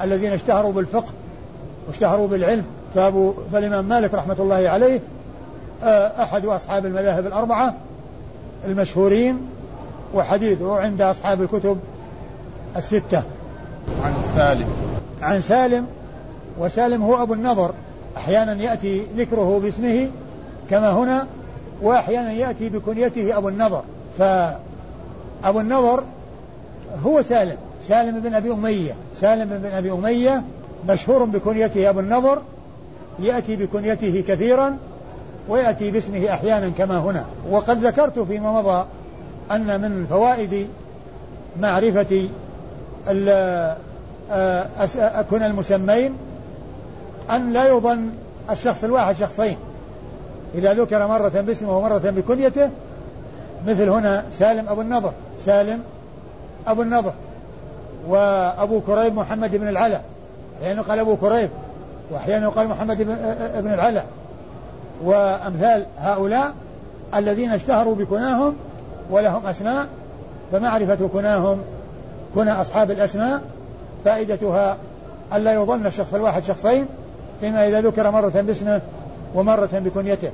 الذين 0.01 0.31
اشتهروا 0.31 0.73
بالفقه 0.73 1.09
واشتهروا 1.87 2.27
بالعلم. 2.27 2.63
فأبو 2.95 3.33
فالإمام 3.53 3.85
مالك 3.85 4.13
رحمة 4.13 4.35
الله 4.39 4.69
عليه 4.69 4.99
آه 5.83 6.23
أحد 6.23 6.45
أصحاب 6.45 6.85
المذاهب 6.85 7.27
الأربعة 7.27 7.73
المشهورين 8.65 9.39
وحديثه 10.13 10.79
عند 10.79 11.01
أصحاب 11.01 11.41
الكتب 11.41 11.77
الستة. 12.77 13.23
عن 14.03 14.13
سالم. 14.35 14.67
عن 15.21 15.41
سالم 15.41 15.85
وسالم 16.59 17.03
هو 17.03 17.23
أبو 17.23 17.33
النضر. 17.33 17.71
أحيانا 18.17 18.53
يأتي 18.53 19.05
ذكره 19.17 19.59
باسمه 19.63 20.09
كما 20.71 20.91
هنا 20.91 21.27
وأحيانا 21.81 22.31
يأتي 22.31 22.69
بكنيته 22.69 23.37
أبو 23.37 23.49
النضر. 23.49 23.83
فأبو 24.17 25.59
النضر 25.59 26.03
هو 27.05 27.21
سالم. 27.21 27.57
سالم 27.87 28.19
بن 28.19 28.33
أبي 28.33 28.51
أمية. 28.51 28.95
سالم 29.15 29.57
بن 29.57 29.71
أبي 29.71 29.91
أمية 29.91 30.43
مشهور 30.89 31.25
بكنيته 31.25 31.89
أبو 31.89 31.99
النضر. 31.99 32.41
يأتي 33.19 33.55
بكنيته 33.55 34.23
كثيرا 34.27 34.77
ويأتي 35.49 35.91
باسمه 35.91 36.33
أحيانا 36.33 36.69
كما 36.77 36.99
هنا. 36.99 37.25
وقد 37.49 37.85
ذكرت 37.85 38.19
فيما 38.19 38.61
مضى 38.61 38.85
أن 39.51 39.81
من 39.81 40.05
فوائد 40.09 40.67
معرفة 41.61 42.29
كن 45.29 45.43
المسمين 45.43 46.13
أن 47.31 47.53
لا 47.53 47.67
يظن 47.67 48.09
الشخص 48.49 48.83
الواحد 48.83 49.15
شخصين. 49.15 49.57
إذا 50.55 50.73
ذكر 50.73 51.07
مرة 51.07 51.41
باسمه 51.41 51.77
ومرة 51.77 51.97
بكنيته 51.97 52.69
مثل 53.67 53.89
هنا 53.89 54.23
سالم 54.39 54.69
أبو 54.69 54.81
النضر. 54.81 55.11
سالم 55.45 55.79
أبو 56.67 56.81
النضر 56.81 57.13
وأبو 58.07 58.81
كريب 58.81 59.15
محمد 59.15 59.55
بن 59.55 59.67
العلا. 59.67 60.01
أحيانا 60.61 60.81
يقال 60.81 60.99
أبو 60.99 61.15
كريب 61.15 61.49
وأحيانا 62.11 62.45
يقال 62.45 62.67
محمد 62.67 62.97
بن 63.55 63.73
العلا. 63.73 64.03
وأمثال 65.03 65.85
هؤلاء 65.97 66.53
الذين 67.15 67.51
اشتهروا 67.51 67.95
بكناهم 67.95 68.55
ولهم 69.11 69.45
أسماء 69.45 69.87
فمعرفة 70.51 71.07
كناهم 71.13 71.57
كنى 72.35 72.51
أصحاب 72.51 72.91
الأسماء 72.91 73.41
فائدتها 74.05 74.77
ألا 75.33 75.53
يظن 75.53 75.85
الشخص 75.85 76.13
الواحد 76.13 76.43
شخصين 76.43 76.85
فيما 77.41 77.67
إذا 77.67 77.81
ذكر 77.81 78.11
مرة 78.11 78.41
باسمه 78.41 78.81
ومرة 79.35 79.69
بكنيته. 79.73 80.31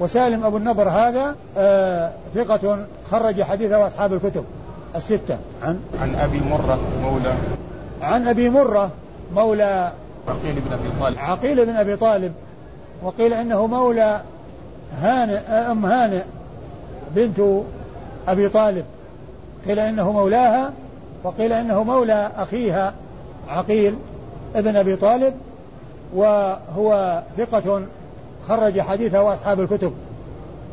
وسالم 0.00 0.44
أبو 0.44 0.56
النضر 0.56 0.88
هذا 0.88 1.34
آه 1.56 2.12
ثقة 2.34 2.86
خرج 3.10 3.42
حديثه 3.42 3.86
أصحاب 3.86 4.12
الكتب 4.12 4.44
الستة. 4.96 5.38
عن 5.62 5.80
عن 6.00 6.14
أبي 6.14 6.40
مرة 6.40 6.78
مولى. 7.02 7.34
عن 8.02 8.28
أبي 8.28 8.50
مرة 8.50 8.90
مولى 9.34 9.92
عقيل 10.28 10.54
بن 10.54 10.72
أبي 10.72 10.88
طالب. 11.00 11.18
عقيل 11.18 11.66
بن 11.66 11.76
أبي 11.76 11.96
طالب 11.96 12.32
وقيل 13.02 13.32
إنه 13.32 13.66
مولى 13.66 14.20
هانئ 15.00 15.38
أم 15.48 15.86
هانئ 15.86 16.22
بنت 17.14 17.40
أبي 18.28 18.48
طالب. 18.48 18.84
قيل 19.68 19.78
إنه 19.78 20.12
مولاها 20.12 20.72
وقيل 21.24 21.52
إنه 21.52 21.82
مولى 21.82 22.30
أخيها 22.36 22.94
عقيل 23.48 23.94
ابن 24.54 24.76
أبي 24.76 24.96
طالب 24.96 25.34
وهو 26.14 27.22
ثقة 27.36 27.82
خرج 28.48 28.80
حديثه 28.80 29.34
أصحاب 29.34 29.60
الكتب. 29.60 29.92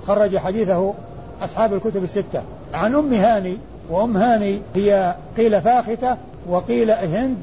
خرج 0.07 0.37
حديثه 0.37 0.93
أصحاب 1.41 1.73
الكتب 1.73 2.03
الستة. 2.03 2.41
عن 2.73 2.95
أم 2.95 3.13
هاني 3.13 3.57
وأم 3.89 4.17
هاني 4.17 4.59
هي 4.75 5.15
قيل 5.37 5.61
فاختة 5.61 6.17
وقيل 6.49 6.91
هند. 6.91 7.37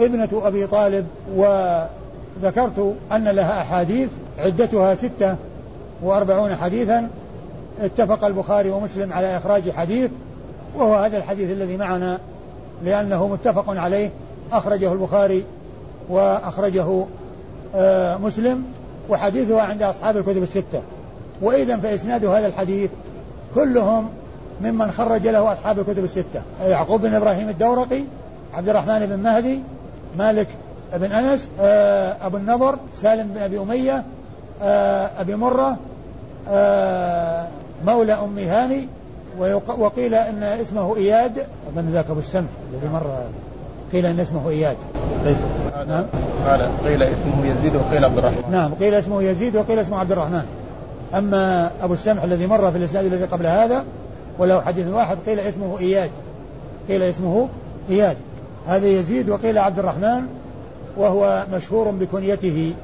ابنة 0.00 0.28
أبي 0.44 0.66
طالب 0.66 1.06
وذكرت 1.34 2.94
أن 3.12 3.24
لها 3.28 3.62
أحاديث 3.62 4.08
عدتها 4.38 4.94
ستة 4.94 5.36
وأربعون 6.02 6.56
حديثا. 6.56 7.08
اتفق 7.80 8.24
البخاري 8.24 8.70
ومسلم 8.70 9.12
على 9.12 9.36
إخراج 9.36 9.70
حديث 9.70 10.10
وهو 10.76 10.94
هذا 10.94 11.18
الحديث 11.18 11.50
الذي 11.50 11.76
معنا 11.76 12.18
لأنه 12.84 13.28
متفق 13.28 13.64
عليه. 13.68 14.10
أخرجه 14.52 14.92
البخاري 14.92 15.44
وأخرجه 16.08 17.04
آه 17.74 18.16
مسلم. 18.16 18.64
وحديثها 19.08 19.62
عند 19.62 19.82
أصحاب 19.82 20.16
الكتب 20.16 20.42
الستة. 20.42 20.82
وإذا 21.42 21.76
فإسناد 21.76 22.24
هذا 22.24 22.46
الحديث 22.46 22.90
كلهم 23.54 24.08
ممن 24.60 24.90
خرج 24.90 25.28
له 25.28 25.52
أصحاب 25.52 25.78
الكتب 25.78 26.04
الستة. 26.04 26.42
يعقوب 26.60 27.02
بن 27.02 27.14
إبراهيم 27.14 27.48
الدورقي 27.48 28.02
عبد 28.54 28.68
الرحمن 28.68 29.06
بن 29.06 29.18
مهدي 29.18 29.60
مالك 30.18 30.48
بن 30.94 31.12
أنس 31.12 31.48
آه 31.60 32.16
أبو 32.22 32.36
النضر 32.36 32.78
سالم 32.96 33.28
بن 33.34 33.42
أبي 33.42 33.58
أمية 33.58 34.04
آه 34.62 35.10
أبي 35.18 35.36
مرة 35.36 35.76
آه 36.50 37.46
مولى 37.86 38.12
أم 38.12 38.38
هاني 38.38 38.88
وقيل 39.78 40.14
إن 40.14 40.42
اسمه 40.42 40.96
إياد 40.96 41.46
اظن 41.72 41.90
ذاك 41.90 42.10
أبو 42.10 42.20
السمح 42.20 42.48
الذي 42.72 42.88
مر 42.92 43.06
قيل 43.92 44.06
أن 44.06 44.20
اسمه 44.20 44.50
إياد. 44.50 44.76
ليس. 45.24 45.38
نعم. 45.88 46.04
قال 46.46 46.68
قيل 46.84 47.02
اسمه 47.02 47.46
يزيد 47.46 47.76
وقيل 47.76 48.04
عبد 48.04 48.18
الرحمن. 48.18 48.42
نعم 48.50 48.74
قيل 48.74 48.94
اسمه 48.94 49.22
يزيد 49.22 49.56
وقيل 49.56 49.78
اسمه 49.78 49.98
عبد 49.98 50.12
الرحمن. 50.12 50.44
أما 51.14 51.70
أبو 51.82 51.94
السمح 51.94 52.22
الذي 52.22 52.46
مر 52.46 52.70
في 52.70 52.78
الإسناد 52.78 53.04
الذي 53.04 53.24
قبل 53.24 53.46
هذا 53.46 53.84
وله 54.38 54.60
حديث 54.60 54.86
واحد 54.86 55.16
قيل 55.26 55.40
اسمه 55.40 55.78
إياد. 55.80 56.10
قيل 56.88 57.02
اسمه 57.02 57.48
إياد. 57.90 58.16
هذا 58.66 58.86
يزيد 58.86 59.30
وقيل 59.30 59.58
عبد 59.58 59.78
الرحمن 59.78 60.26
وهو 60.96 61.44
مشهور 61.52 61.90
بكنيته. 61.90 62.74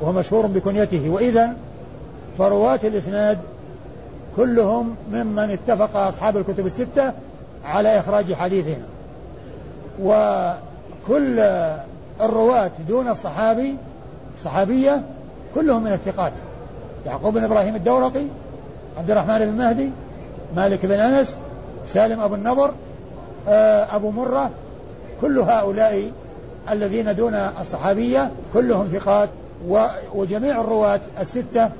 وهو 0.00 0.12
مشهور 0.12 0.46
بكنيته. 0.46 1.10
وإذا 1.10 1.56
فرواة 2.38 2.80
الإسناد 2.84 3.38
كلهم 4.36 4.94
ممن 5.12 5.50
اتفق 5.50 5.96
أصحاب 5.96 6.36
الكتب 6.36 6.66
الستة 6.66 7.12
على 7.64 7.98
إخراج 7.98 8.32
حديثهم 8.34 8.82
وكل 10.00 11.40
الرواة 12.20 12.70
دون 12.88 13.08
الصحابي 13.08 13.76
الصحابية 14.34 15.02
كلهم 15.54 15.82
من 15.82 15.92
الثقات. 15.92 16.32
يعقوب 17.06 17.34
بن 17.34 17.44
إبراهيم 17.44 17.74
الدورقي 17.74 18.24
عبد 18.98 19.10
الرحمن 19.10 19.38
بن 19.38 19.58
مهدي 19.58 19.90
مالك 20.56 20.86
بن 20.86 20.92
أنس 20.92 21.38
سالم 21.86 22.20
أبو 22.20 22.34
النضر 22.34 22.72
آه، 23.48 23.96
أبو 23.96 24.10
مرة 24.10 24.50
كل 25.20 25.38
هؤلاء 25.38 26.10
الذين 26.70 27.14
دون 27.14 27.34
الصحابية 27.34 28.30
كلهم 28.54 28.88
ثقات 28.88 29.28
وجميع 30.14 30.60
الرواة 30.60 31.00
الستة 31.20 31.70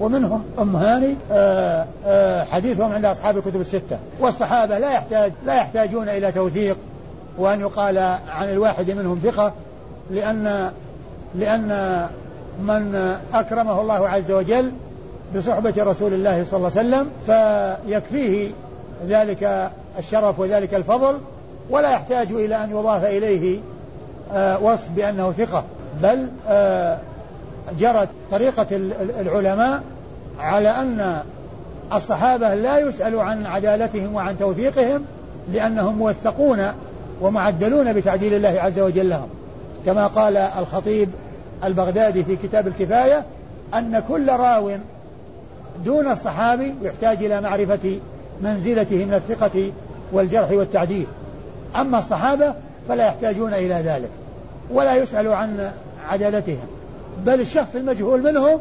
ومنهم 0.00 0.44
أم 0.58 0.76
هاني 0.76 1.14
آه، 1.32 1.86
آه، 2.06 2.44
حديثهم 2.44 2.92
عند 2.92 3.04
أصحاب 3.04 3.38
الكتب 3.38 3.60
الستة. 3.60 3.98
والصحابة 4.20 4.78
لا 4.78 4.92
يحتاج 4.92 5.32
لا 5.46 5.54
يحتاجون 5.54 6.08
إلى 6.08 6.32
توثيق 6.32 6.76
وأن 7.38 7.60
يقال 7.60 7.98
عن 8.28 8.48
الواحد 8.48 8.90
منهم 8.90 9.20
ثقة 9.22 9.52
لأن 10.10 10.70
لأن 11.34 12.06
من 12.60 13.16
أكرمه 13.34 13.80
الله 13.80 14.08
عز 14.08 14.30
وجل 14.30 14.72
بصحبة 15.36 15.74
رسول 15.78 16.14
الله 16.14 16.44
صلى 16.44 16.56
الله 16.56 16.70
عليه 16.76 16.88
وسلم 16.88 17.10
فيكفيه 17.26 18.50
ذلك 19.08 19.70
الشرف 19.98 20.38
وذلك 20.38 20.74
الفضل 20.74 21.18
ولا 21.70 21.90
يحتاج 21.90 22.32
إلى 22.32 22.64
أن 22.64 22.70
يضاف 22.70 23.04
إليه 23.04 23.60
آه، 24.32 24.62
وصف 24.62 24.90
بأنه 24.90 25.32
ثقة. 25.32 25.64
بل 26.02 26.26
جرت 27.78 28.08
طريقة 28.30 28.66
العلماء 29.20 29.82
على 30.38 30.68
أن 30.68 31.22
الصحابة 31.92 32.54
لا 32.54 32.78
يسأل 32.78 33.18
عن 33.18 33.46
عدالتهم 33.46 34.14
وعن 34.14 34.38
توثيقهم 34.38 35.04
لأنهم 35.52 35.94
موثقون 35.94 36.58
ومعدلون 37.20 37.92
بتعديل 37.92 38.34
الله 38.34 38.60
عز 38.60 38.78
وجل 38.78 39.08
لهم. 39.08 39.28
كما 39.86 40.06
قال 40.06 40.36
الخطيب 40.36 41.08
البغدادي 41.64 42.24
في 42.24 42.36
كتاب 42.36 42.66
الكفاية 42.66 43.24
أن 43.74 44.02
كل 44.08 44.28
راو 44.28 44.70
دون 45.84 46.08
الصحابي 46.08 46.74
يحتاج 46.82 47.24
إلى 47.24 47.40
معرفة 47.40 47.98
منزلته 48.42 49.04
من 49.04 49.14
الثقة 49.14 49.72
والجرح 50.12 50.50
والتعديل. 50.50 51.06
أما 51.76 51.98
الصحابة 51.98 52.54
فلا 52.88 53.06
يحتاجون 53.06 53.54
إلى 53.54 53.74
ذلك 53.74 54.10
ولا 54.70 54.94
يسأل 54.94 55.28
عن 55.28 55.70
عدالتهم. 56.08 56.66
بل 57.26 57.40
الشخص 57.40 57.74
المجهول 57.74 58.22
منهم 58.22 58.58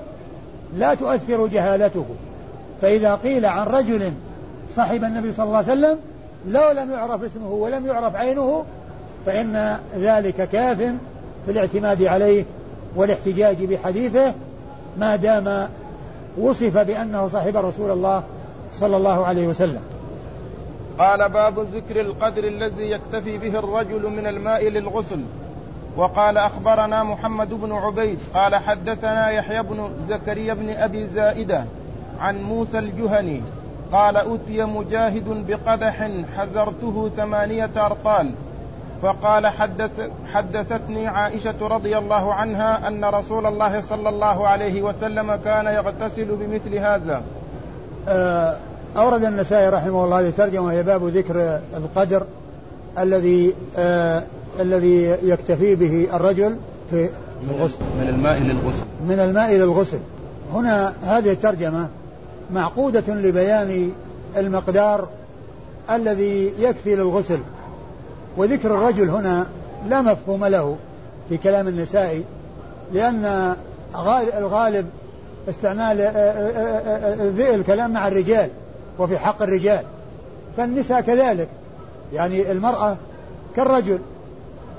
لا 0.77 0.93
تؤثر 0.93 1.47
جهالته. 1.47 2.05
فإذا 2.81 3.15
قيل 3.15 3.45
عن 3.45 3.67
رجل 3.67 4.11
صاحب 4.75 5.03
النبي 5.03 5.31
صلى 5.31 5.45
الله 5.45 5.57
عليه 5.57 5.71
وسلم 5.71 5.97
لو 6.47 6.71
لم 6.71 6.91
يعرف 6.91 7.23
اسمه 7.23 7.49
ولم 7.49 7.85
يعرف 7.85 8.15
عينه 8.15 8.65
فإن 9.25 9.79
ذلك 9.97 10.49
كاف 10.49 10.77
في 11.45 11.51
الاعتماد 11.51 12.03
عليه 12.03 12.45
والاحتجاج 12.95 13.63
بحديثه 13.63 14.33
ما 14.97 15.15
دام 15.15 15.69
وصف 16.37 16.77
بأنه 16.77 17.27
صاحب 17.27 17.57
رسول 17.57 17.91
الله 17.91 18.23
صلى 18.73 18.97
الله 18.97 19.25
عليه 19.25 19.47
وسلم. 19.47 19.81
قال 20.99 21.29
باب 21.29 21.59
ذكر 21.59 22.01
القدر 22.01 22.43
الذي 22.43 22.91
يكتفي 22.91 23.37
به 23.37 23.59
الرجل 23.59 24.09
من 24.09 24.27
الماء 24.27 24.69
للغسل. 24.69 25.19
وقال 25.97 26.37
أخبرنا 26.37 27.03
محمد 27.03 27.53
بن 27.53 27.71
عبيد 27.71 28.19
قال 28.33 28.55
حدثنا 28.55 29.29
يحيى 29.29 29.63
بن 29.63 29.89
زكريا 30.09 30.53
بن 30.53 30.69
أبي 30.69 31.05
زائدة 31.07 31.65
عن 32.19 32.41
موسى 32.43 32.79
الجهني 32.79 33.41
قال 33.91 34.17
أتي 34.17 34.63
مجاهد 34.63 35.45
بقدح 35.47 36.09
حزرته 36.37 37.09
ثمانية 37.17 37.69
أرطال. 37.77 38.31
فقال 39.01 39.47
حدث 39.47 39.91
حدثتني 40.33 41.07
عائشة 41.07 41.67
رضي 41.67 41.97
الله 41.97 42.33
عنها 42.33 42.87
أن 42.87 43.05
رسول 43.05 43.45
الله 43.45 43.81
صلى 43.81 44.09
الله 44.09 44.47
عليه 44.47 44.81
وسلم 44.81 45.35
كان 45.35 45.65
يغتسل 45.65 46.25
بمثل 46.25 46.75
هذا. 46.75 47.23
آه، 48.07 48.57
أورد 48.97 49.23
النسائي 49.23 49.69
رحمه 49.69 50.05
الله 50.05 50.19
هذه 50.19 50.27
الترجمة 50.27 50.65
وهي 50.65 50.83
باب 50.83 51.05
ذكر 51.07 51.59
القدر 51.77 52.23
الذي 52.97 53.53
آه 53.77 54.23
الذي 54.59 55.17
يكتفي 55.23 55.75
به 55.75 56.07
الرجل 56.13 56.57
في 56.89 57.09
الغسل. 57.51 57.77
من 58.01 58.09
الماء 58.09 58.39
للغسل. 58.39 58.85
من 59.07 59.19
الماء 59.19 59.55
للغسل. 59.55 59.99
هنا 60.53 60.93
هذه 61.03 61.31
الترجمة 61.31 61.87
معقودة 62.53 63.13
لبيان 63.13 63.91
المقدار 64.37 65.07
الذي 65.91 66.53
يكفي 66.59 66.95
للغسل. 66.95 67.39
وذكر 68.37 68.75
الرجل 68.75 69.09
هنا 69.09 69.47
لا 69.87 70.01
مفهوم 70.01 70.45
له 70.45 70.77
في 71.29 71.37
كلام 71.37 71.67
النساء 71.67 72.21
لأن 72.93 73.55
الغالب 74.37 74.89
استعمال 75.49 76.01
آه، 76.01 76.07
آه، 76.07 77.51
آه، 77.51 77.55
الكلام 77.55 77.91
مع 77.91 78.07
الرجال 78.07 78.49
وفي 78.99 79.17
حق 79.17 79.41
الرجال. 79.41 79.83
فالنساء 80.57 81.01
كذلك. 81.01 81.49
يعني 82.13 82.51
المرأة 82.51 82.97
كالرجل 83.55 83.99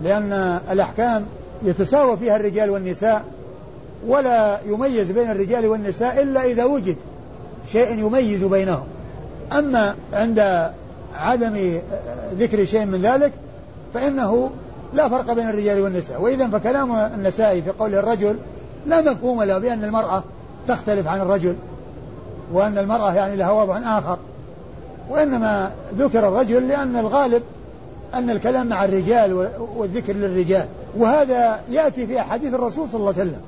لأن 0.02 0.60
الأحكام 0.70 1.24
يتساوى 1.62 2.16
فيها 2.16 2.36
الرجال 2.36 2.70
والنساء 2.70 3.24
ولا 4.06 4.60
يميز 4.66 5.10
بين 5.10 5.30
الرجال 5.30 5.66
والنساء 5.66 6.22
إلا 6.22 6.44
إذا 6.44 6.64
وجد 6.64 6.96
شيء 7.72 7.98
يميز 7.98 8.44
بينهم. 8.44 8.84
أما 9.52 9.94
عند 10.12 10.70
عدم 11.14 11.80
ذكر 12.38 12.64
شيء 12.64 12.84
من 12.84 13.02
ذلك 13.02 13.32
فإنه 13.94 14.50
لا 14.94 15.08
فرق 15.08 15.32
بين 15.32 15.48
الرجال 15.48 15.80
والنساء. 15.80 16.22
وإذا 16.22 16.48
فكلام 16.48 16.92
النسائي 16.92 17.62
في 17.62 17.70
قول 17.70 17.94
الرجل 17.94 18.38
لا 18.86 19.00
مفهوم 19.00 19.42
له 19.42 19.58
بأن 19.58 19.84
المرأة 19.84 20.22
تختلف 20.68 21.08
عن 21.08 21.20
الرجل 21.20 21.56
وأن 22.52 22.78
المرأة 22.78 23.14
يعني 23.14 23.36
لها 23.36 23.50
وضع 23.50 23.78
آخر. 23.98 24.18
وإنما 25.10 25.70
ذكر 25.98 26.28
الرجل 26.28 26.68
لأن 26.68 26.96
الغالب 26.96 27.42
أن 28.14 28.30
الكلام 28.30 28.66
مع 28.66 28.84
الرجال 28.84 29.48
والذكر 29.76 30.12
للرجال. 30.12 30.66
وهذا 30.98 31.60
يأتي 31.70 32.06
في 32.06 32.20
أحاديث 32.20 32.54
الرسول 32.54 32.88
صلى 32.92 32.98
الله 33.00 33.12
عليه 33.12 33.22
وسلم. 33.22 33.40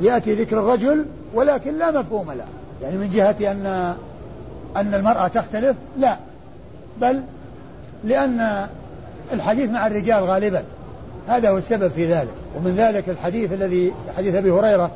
يأتي 0.00 0.34
ذكر 0.34 0.58
الرجل 0.58 1.06
ولكن 1.34 1.78
لا 1.78 1.90
مفهوم 1.90 2.32
له. 2.32 2.44
يعني 2.82 2.96
من 2.96 3.10
جهة 3.10 3.52
أن 3.52 3.94
أن 4.76 4.94
المرأة 4.94 5.28
تختلف؟ 5.28 5.76
لا. 5.98 6.16
بل 7.00 7.20
لأن 8.04 8.66
الحديث 9.32 9.70
مع 9.70 9.86
الرجال 9.86 10.24
غالبا. 10.24 10.64
هذا 11.28 11.50
هو 11.50 11.58
السبب 11.58 11.88
في 11.88 12.12
ذلك. 12.12 12.34
ومن 12.56 12.74
ذلك 12.76 13.08
الحديث 13.08 13.52
الذي 13.52 13.92
حديث 14.16 14.34
أبي 14.34 14.50
هريرة 14.50 14.90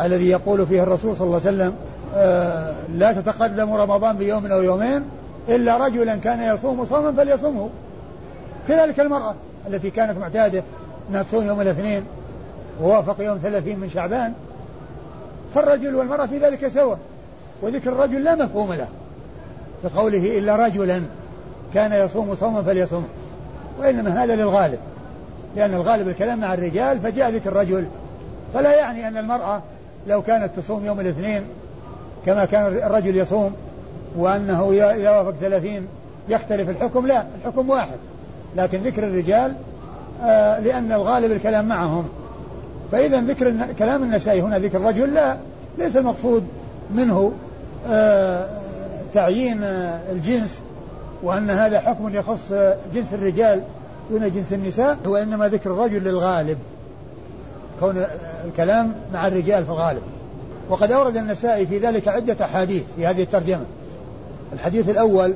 الذي 0.00 0.28
يقول 0.28 0.66
فيه 0.66 0.82
الرسول 0.82 1.16
صلى 1.16 1.26
الله 1.26 1.40
عليه 1.46 1.56
وسلم 1.56 1.74
آه 2.14 2.74
لا 2.94 3.12
تتقدم 3.12 3.72
رمضان 3.72 4.16
بيوم 4.16 4.46
أو 4.46 4.62
يومين 4.62 5.02
إلا 5.48 5.86
رجلا 5.86 6.16
كان 6.16 6.54
يصوم 6.54 6.86
صوما 6.86 7.12
فليصومه. 7.12 7.70
كذلك 8.68 9.00
المرأة 9.00 9.34
التي 9.68 9.90
كانت 9.90 10.18
معتادة 10.18 10.62
أنها 11.10 11.22
تصوم 11.22 11.46
يوم 11.46 11.60
الاثنين 11.60 12.04
ووافق 12.82 13.24
يوم 13.24 13.38
ثلاثين 13.38 13.78
من 13.78 13.90
شعبان 13.90 14.32
فالرجل 15.54 15.94
والمرأة 15.94 16.26
في 16.26 16.38
ذلك 16.38 16.68
سواء 16.68 16.98
وذكر 17.62 17.92
الرجل 17.92 18.24
لا 18.24 18.34
مفهوم 18.34 18.72
له. 18.72 18.88
بقوله 19.84 20.38
إلا 20.38 20.56
رجلا 20.56 21.02
كان 21.74 21.92
يصوم 21.92 22.34
صوما 22.34 22.62
فليصوم 22.62 23.08
وإنما 23.80 24.24
هذا 24.24 24.36
للغالب 24.36 24.78
لأن 25.56 25.74
الغالب 25.74 26.08
الكلام 26.08 26.40
مع 26.40 26.54
الرجال 26.54 27.00
فجاء 27.00 27.30
ذكر 27.30 27.50
الرجل. 27.50 27.86
فلا 28.54 28.74
يعني 28.74 29.08
أن 29.08 29.16
المرأة 29.16 29.62
لو 30.06 30.22
كانت 30.22 30.50
تصوم 30.56 30.86
يوم 30.86 31.00
الاثنين 31.00 31.42
كما 32.26 32.44
كان 32.44 32.66
الرجل 32.66 33.16
يصوم 33.16 33.54
وأنه 34.16 34.70
إذا 34.72 35.10
وافق 35.10 35.34
ثلاثين 35.40 35.86
يختلف 36.28 36.68
الحكم 36.68 37.06
لا 37.06 37.24
الحكم 37.40 37.70
واحد. 37.70 37.98
لكن 38.56 38.78
ذكر 38.78 39.04
الرجال 39.04 39.54
آه 40.22 40.60
لأن 40.60 40.92
الغالب 40.92 41.32
الكلام 41.32 41.68
معهم. 41.68 42.08
فإذا 42.92 43.20
ذكر 43.20 43.54
كلام 43.78 44.02
النسائي 44.02 44.40
هنا 44.40 44.58
ذكر 44.58 44.78
الرجل 44.78 45.14
لا 45.14 45.36
ليس 45.78 45.96
المقصود 45.96 46.44
منه 46.94 47.32
آه 47.88 48.48
تعيين 49.14 49.62
آه 49.62 50.00
الجنس 50.12 50.62
وأن 51.22 51.50
هذا 51.50 51.80
حكم 51.80 52.14
يخص 52.14 52.52
جنس 52.94 53.12
الرجال 53.12 53.62
دون 54.10 54.30
جنس 54.30 54.52
النساء 54.52 54.98
هو 55.06 55.16
إنما 55.16 55.48
ذكر 55.48 55.70
الرجل 55.70 56.04
للغالب. 56.04 56.58
كون 57.80 58.04
الكلام 58.44 58.92
مع 59.12 59.26
الرجال 59.26 59.64
في 59.64 59.70
الغالب. 59.70 60.02
وقد 60.70 60.92
أورد 60.92 61.16
النسائي 61.16 61.66
في 61.66 61.78
ذلك 61.78 62.08
عدة 62.08 62.44
أحاديث 62.44 62.82
في 62.96 63.06
هذه 63.06 63.22
الترجمة. 63.22 63.64
الحديث 64.52 64.88
الأول 64.88 65.34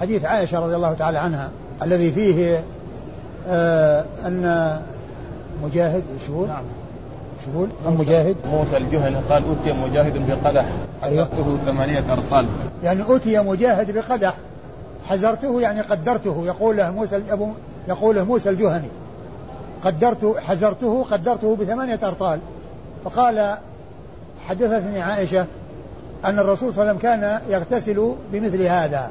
حديث 0.00 0.24
عائشة 0.24 0.60
رضي 0.60 0.76
الله 0.76 0.94
تعالى 0.94 1.18
عنها 1.18 1.50
الذي 1.82 2.12
فيه 2.12 2.64
آه 3.48 4.04
أن 4.26 4.76
مجاهد 5.64 6.02
نعم. 6.48 6.64
شو 7.44 7.66
عن 7.86 7.96
مجاهد؟ 7.96 8.36
موسى 8.52 8.76
الجهني 8.76 9.16
قال 9.30 9.42
أوتي 9.44 9.72
مجاهد 9.72 10.26
بقدح. 10.30 10.66
حزرته 11.02 11.46
أيوه. 11.46 11.58
ثمانية 11.66 12.12
أرطال 12.12 12.46
يعني 12.82 13.02
أوتي 13.02 13.38
مجاهد 13.38 13.90
بقدح. 13.90 14.34
حزرته 15.04 15.60
يعني 15.60 15.80
قدرته. 15.80 16.42
يقول 16.46 16.76
له 16.76 16.90
موسى 16.90 17.22
أبو 17.30 17.48
يقول 17.88 18.16
له 18.16 18.24
موسى 18.24 18.50
الجهني 18.50 18.88
قدرت 19.84 20.36
حزرته 20.38 21.04
قدرته 21.10 21.56
بثمانية 21.56 21.98
أرطال 22.02 22.40
فقال 23.04 23.56
حدثتني 24.48 25.02
عائشة 25.02 25.46
أن 26.24 26.38
الرسول 26.38 26.72
صلى 26.72 26.82
الله 26.82 26.92
عليه 26.92 26.98
وسلم 26.98 26.98
كان 26.98 27.40
يغتسل 27.48 28.14
بمثل 28.32 28.62
هذا. 28.62 29.10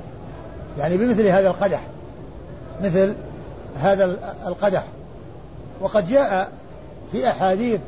يعني 0.80 0.98
بمثل 0.98 1.28
هذا 1.28 1.48
القدح. 1.48 1.82
مثل 2.84 3.14
هذا 3.80 4.18
القدح. 4.48 4.84
وقد 5.82 6.08
جاء 6.08 6.52
في 7.12 7.30
أحاديث 7.30 7.80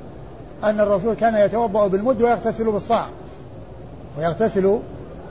أن 0.64 0.80
الرسول 0.80 1.14
كان 1.14 1.36
يتوضأ 1.36 1.88
بالمد 1.88 2.22
ويغتسل 2.22 2.72
بالصاع. 2.72 3.08
ويغتسل 4.18 4.80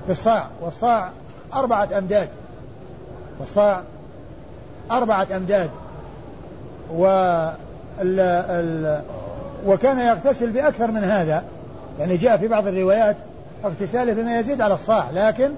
بالصاع. 0.08 0.46
والصاع 0.62 1.10
أربعة 1.54 1.88
أمداد. 1.98 2.28
والصاع 3.40 3.82
أربعة 4.90 5.26
أمداد. 5.36 5.70
و 6.96 7.06
ال 8.00 8.20
ال 8.20 9.02
وكان 9.66 9.98
يغتسل 9.98 10.50
بأكثر 10.50 10.90
من 10.90 11.04
هذا. 11.04 11.44
يعني 12.00 12.16
جاء 12.16 12.36
في 12.36 12.48
بعض 12.48 12.66
الروايات 12.66 13.16
اغتساله 13.64 14.12
بما 14.12 14.38
يزيد 14.38 14.60
على 14.60 14.74
الصاع. 14.74 15.10
لكن 15.10 15.50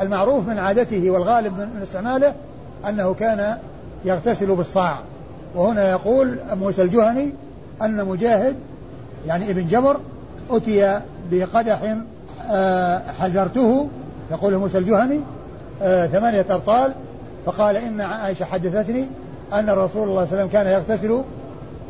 المعروف 0.00 0.48
من 0.48 0.58
عادته 0.58 1.10
والغالب 1.10 1.58
من 1.58 1.80
استعماله 1.82 2.34
أنه 2.88 3.14
كان 3.14 3.56
يغتسل 4.04 4.56
بالصاع. 4.56 4.98
وهنا 5.54 5.90
يقول 5.90 6.38
موسى 6.52 6.82
الجهني 6.82 7.34
أن 7.82 8.04
مجاهد 8.04 8.56
يعني 9.26 9.50
ابن 9.50 9.66
جبر 9.66 9.96
أتي 10.50 11.00
بقدح 11.30 11.96
آه، 12.50 13.02
حزرته 13.18 13.88
يقول 14.30 14.56
موسى 14.56 14.78
الجهني 14.78 15.20
آه، 15.82 16.06
ثمانية 16.06 16.46
أبطال 16.50 16.92
فقال 17.46 17.76
إن 17.76 18.00
عائشة 18.00 18.44
حدثتني 18.44 19.06
أن 19.52 19.68
الرسول 19.68 20.08
الله 20.08 20.24
صلى 20.24 20.32
الله 20.32 20.32
عليه 20.32 20.32
وسلم 20.32 20.48
كان 20.48 20.66
يغتسل 20.66 21.22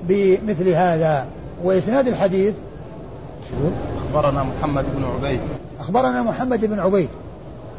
بمثل 0.09 0.69
هذا. 0.69 1.27
وإسناد 1.65 2.09
الحديث 2.09 2.55
أخبرنا 3.97 4.43
محمد 4.43 4.85
بن 4.97 5.05
عبيد. 5.05 5.41
أخبرنا 5.81 6.23
محمد 6.23 6.65
بن 6.65 6.81
عبيد. 6.81 7.09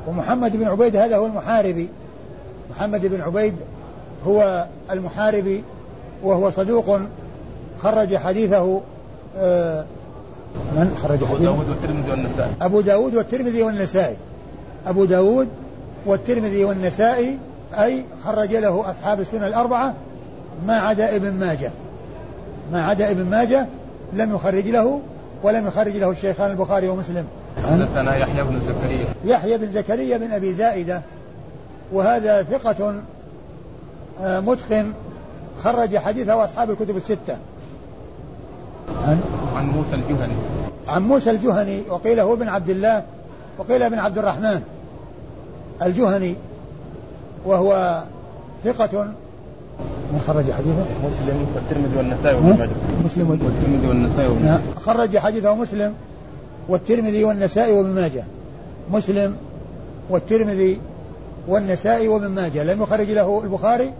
ومحمد 0.07 0.57
بن 0.57 0.67
عبيد 0.67 0.95
هذا 0.95 1.17
هو 1.17 1.25
المحاربي. 1.25 1.89
محمد 2.71 3.05
بن 3.05 3.21
عبيد 3.21 3.55
هو 4.27 4.65
المحاربي 4.91 5.63
وهو 6.23 6.49
صدوق 6.49 6.99
خرج 7.83 8.15
حديثه 8.15 8.81
آه 9.37 9.85
من؟ 10.75 10.97
خرج؟ 11.03 11.23
أبو 11.23 11.37
داود 11.37 11.69
والترمذي 11.69 12.11
والنسائي. 12.11 12.51
أبو 12.61 12.81
داود 12.81 13.15
والترمذي 13.15 13.63
والنسائي. 13.63 14.15
أبو 14.87 15.05
داود 15.05 15.47
والترمذي 16.05 16.65
والنسائي 16.65 17.37
أي 17.73 18.05
خرج 18.25 18.55
له 18.55 18.89
أصحاب 18.89 19.19
السنة 19.19 19.47
الأربعة 19.47 19.93
ما 20.67 20.79
عدا 20.79 21.15
ابن 21.15 21.33
ماجه. 21.33 21.71
ما 22.71 22.85
عدا 22.85 23.11
ابن 23.11 23.25
ماجه 23.25 23.67
لم 24.13 24.35
يخرج 24.35 24.67
له 24.67 25.01
ولم 25.43 25.67
يخرج 25.67 25.97
له 25.97 26.09
الشيخان 26.09 26.51
البخاري 26.51 26.89
ومسلم. 26.89 27.25
حدثنا 27.71 28.15
يحيى 28.15 28.43
بن 28.43 28.59
زكريا. 28.59 29.05
يحيى 29.25 29.57
بن 29.57 29.71
زكريا 29.71 30.17
بن 30.17 30.31
أبي 30.31 30.53
زائدة. 30.53 31.01
وهذا 31.93 32.43
ثقة 32.43 32.95
آه، 34.21 34.39
متقن 34.39 34.93
خرج 35.63 35.97
حديثه 35.97 36.43
أصحاب 36.43 36.71
الكتب 36.71 36.97
الستة. 36.97 37.37
عن؟ 39.07 39.19
عن 39.55 39.65
موسى 39.65 39.95
الجهني. 39.95 40.33
عن 40.87 41.01
موسى 41.01 41.31
الجهني 41.31 41.81
وقيل 41.89 42.19
هو 42.19 42.33
ابن 42.33 42.47
عبد 42.47 42.69
الله 42.69 43.03
وقيل 43.57 43.83
ابن 43.83 43.99
عبد 43.99 44.17
الرحمن 44.17 44.61
الجهني 45.81 46.35
وهو 47.45 48.01
ثقة. 48.63 49.13
من 50.11 50.21
خرج 50.27 50.51
حديثه؟ 50.51 50.85
مسلم 51.07 51.47
والترمذي 51.55 51.97
والنسائي 51.97 52.35
وابن 52.35 52.59
ماجه 52.59 52.71
مسلم 53.05 53.29
والترمذي 53.29 53.87
والنسائي 53.87 54.27
وابن 54.27 54.45
ماجه 54.45 54.61
خرج 54.85 55.17
حديثه 55.17 55.55
مسلم 55.55 55.93
والترمذي 56.69 57.23
والنسائي 57.23 57.73
وابن 57.73 57.89
ماجه. 57.89 58.23
مسلم 58.91 59.35
والترمذي 60.09 60.79
والنسائي 61.47 62.07
وابن 62.07 62.27
ماجه. 62.27 62.63
لم 62.63 62.81
يخرج 62.81 63.11
له 63.11 63.41
البخاري 63.43 63.93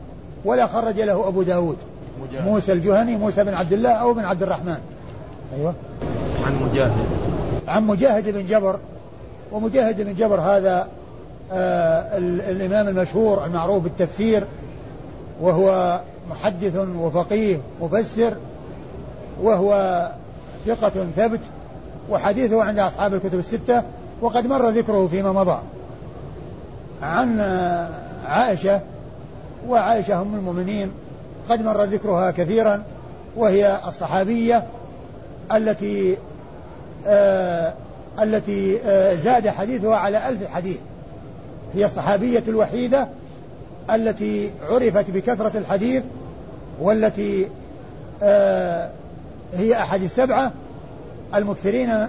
ولا 0.46 0.68
خرج 0.68 1.02
له 1.02 1.28
أبو 1.28 1.44
داود. 1.44 1.78
مجاهد. 2.22 2.48
موسى 2.48 2.72
الجهني 2.72 3.18
موسى 3.18 3.44
بن 3.44 3.54
عبد 3.54 3.74
الله 3.74 3.90
أو 3.90 4.14
بن 4.14 4.26
عبد 4.26 4.44
الرحمن. 4.44 4.78
أيوة. 5.58 5.74
عن 6.46 6.56
مجاهد. 6.64 7.06
عن 7.68 7.88
مجاهد 7.88 8.30
بن 8.30 8.46
جبر. 8.46 8.80
ومجاهد 9.52 10.02
بن 10.02 10.14
جبر 10.14 10.40
هذا 10.40 10.88
آه 11.52 12.18
الإمام 12.52 12.88
المشهور 12.88 13.46
المعروف 13.46 13.84
بالتفسير. 13.84 14.44
وهو 15.42 16.00
محدث 16.30 16.76
وفقيه 16.76 17.58
مفسر. 17.82 18.34
وهو 19.42 20.10
ثقة 20.66 21.08
ثبت. 21.16 21.40
وحديثه 22.10 22.64
عند 22.64 22.80
أصحاب 22.80 23.14
الكتب 23.14 23.40
الستة. 23.40 23.84
وقد 24.22 24.48
مر 24.48 24.70
ذكره 24.70 25.08
فيما 25.08 25.32
مضى. 25.32 25.60
عن 27.02 27.40
عائشة. 28.28 28.82
وعائشة 29.68 30.22
أم 30.22 30.36
المؤمنين. 30.36 30.92
قد 31.52 31.62
مر 31.62 31.84
ذكرها 31.84 32.32
كثيرا 32.32 32.84
وهي 33.38 33.80
الصحابية 33.88 34.64
التي 35.56 36.18
آه 37.08 37.74
التي 38.22 38.80
آه 38.86 39.16
زاد 39.16 39.48
حديثها 39.50 39.96
على 39.96 40.30
ألف 40.30 40.48
حديث. 40.48 40.78
هي 41.74 41.86
الصحابية 41.86 42.44
الوحيدة 42.48 43.08
التي 43.90 44.52
عرفت 44.70 45.12
بكثرة 45.12 45.58
الحديث 45.58 46.04
والتي 46.82 47.48
آه 48.24 48.90
هي 49.54 49.80
أحد 49.80 50.02
السبعة 50.02 50.52
المكثرين 51.36 52.08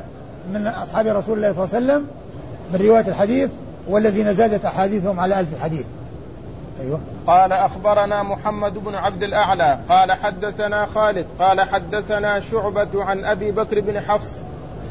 من 0.53 0.67
أصحاب 0.67 1.07
رسول 1.07 1.37
الله 1.37 1.53
صلى 1.53 1.65
الله 1.65 1.75
عليه 1.75 1.87
وسلم 1.87 2.07
من 2.73 2.87
رواية 2.87 3.09
الحديث 3.09 3.51
والذين 3.89 4.35
زادت 4.35 4.65
أحاديثهم 4.65 5.21
على 5.21 5.41
ألف 5.41 5.59
حديث. 5.61 5.85
أيوة. 6.81 7.01
قال 7.27 7.53
أخبرنا 7.53 8.23
محمد 8.23 8.85
بن 8.85 8.95
عبد 8.95 9.23
الأعلى 9.23 9.79
قال 9.89 10.13
حدثنا 10.13 10.87
خالد 10.87 11.27
قال 11.39 11.61
حدثنا 11.61 12.41
شعبة 12.41 13.05
عن 13.05 13.25
أبي 13.25 13.51
بكر 13.51 13.81
بن 13.81 14.01
حفص 14.01 14.39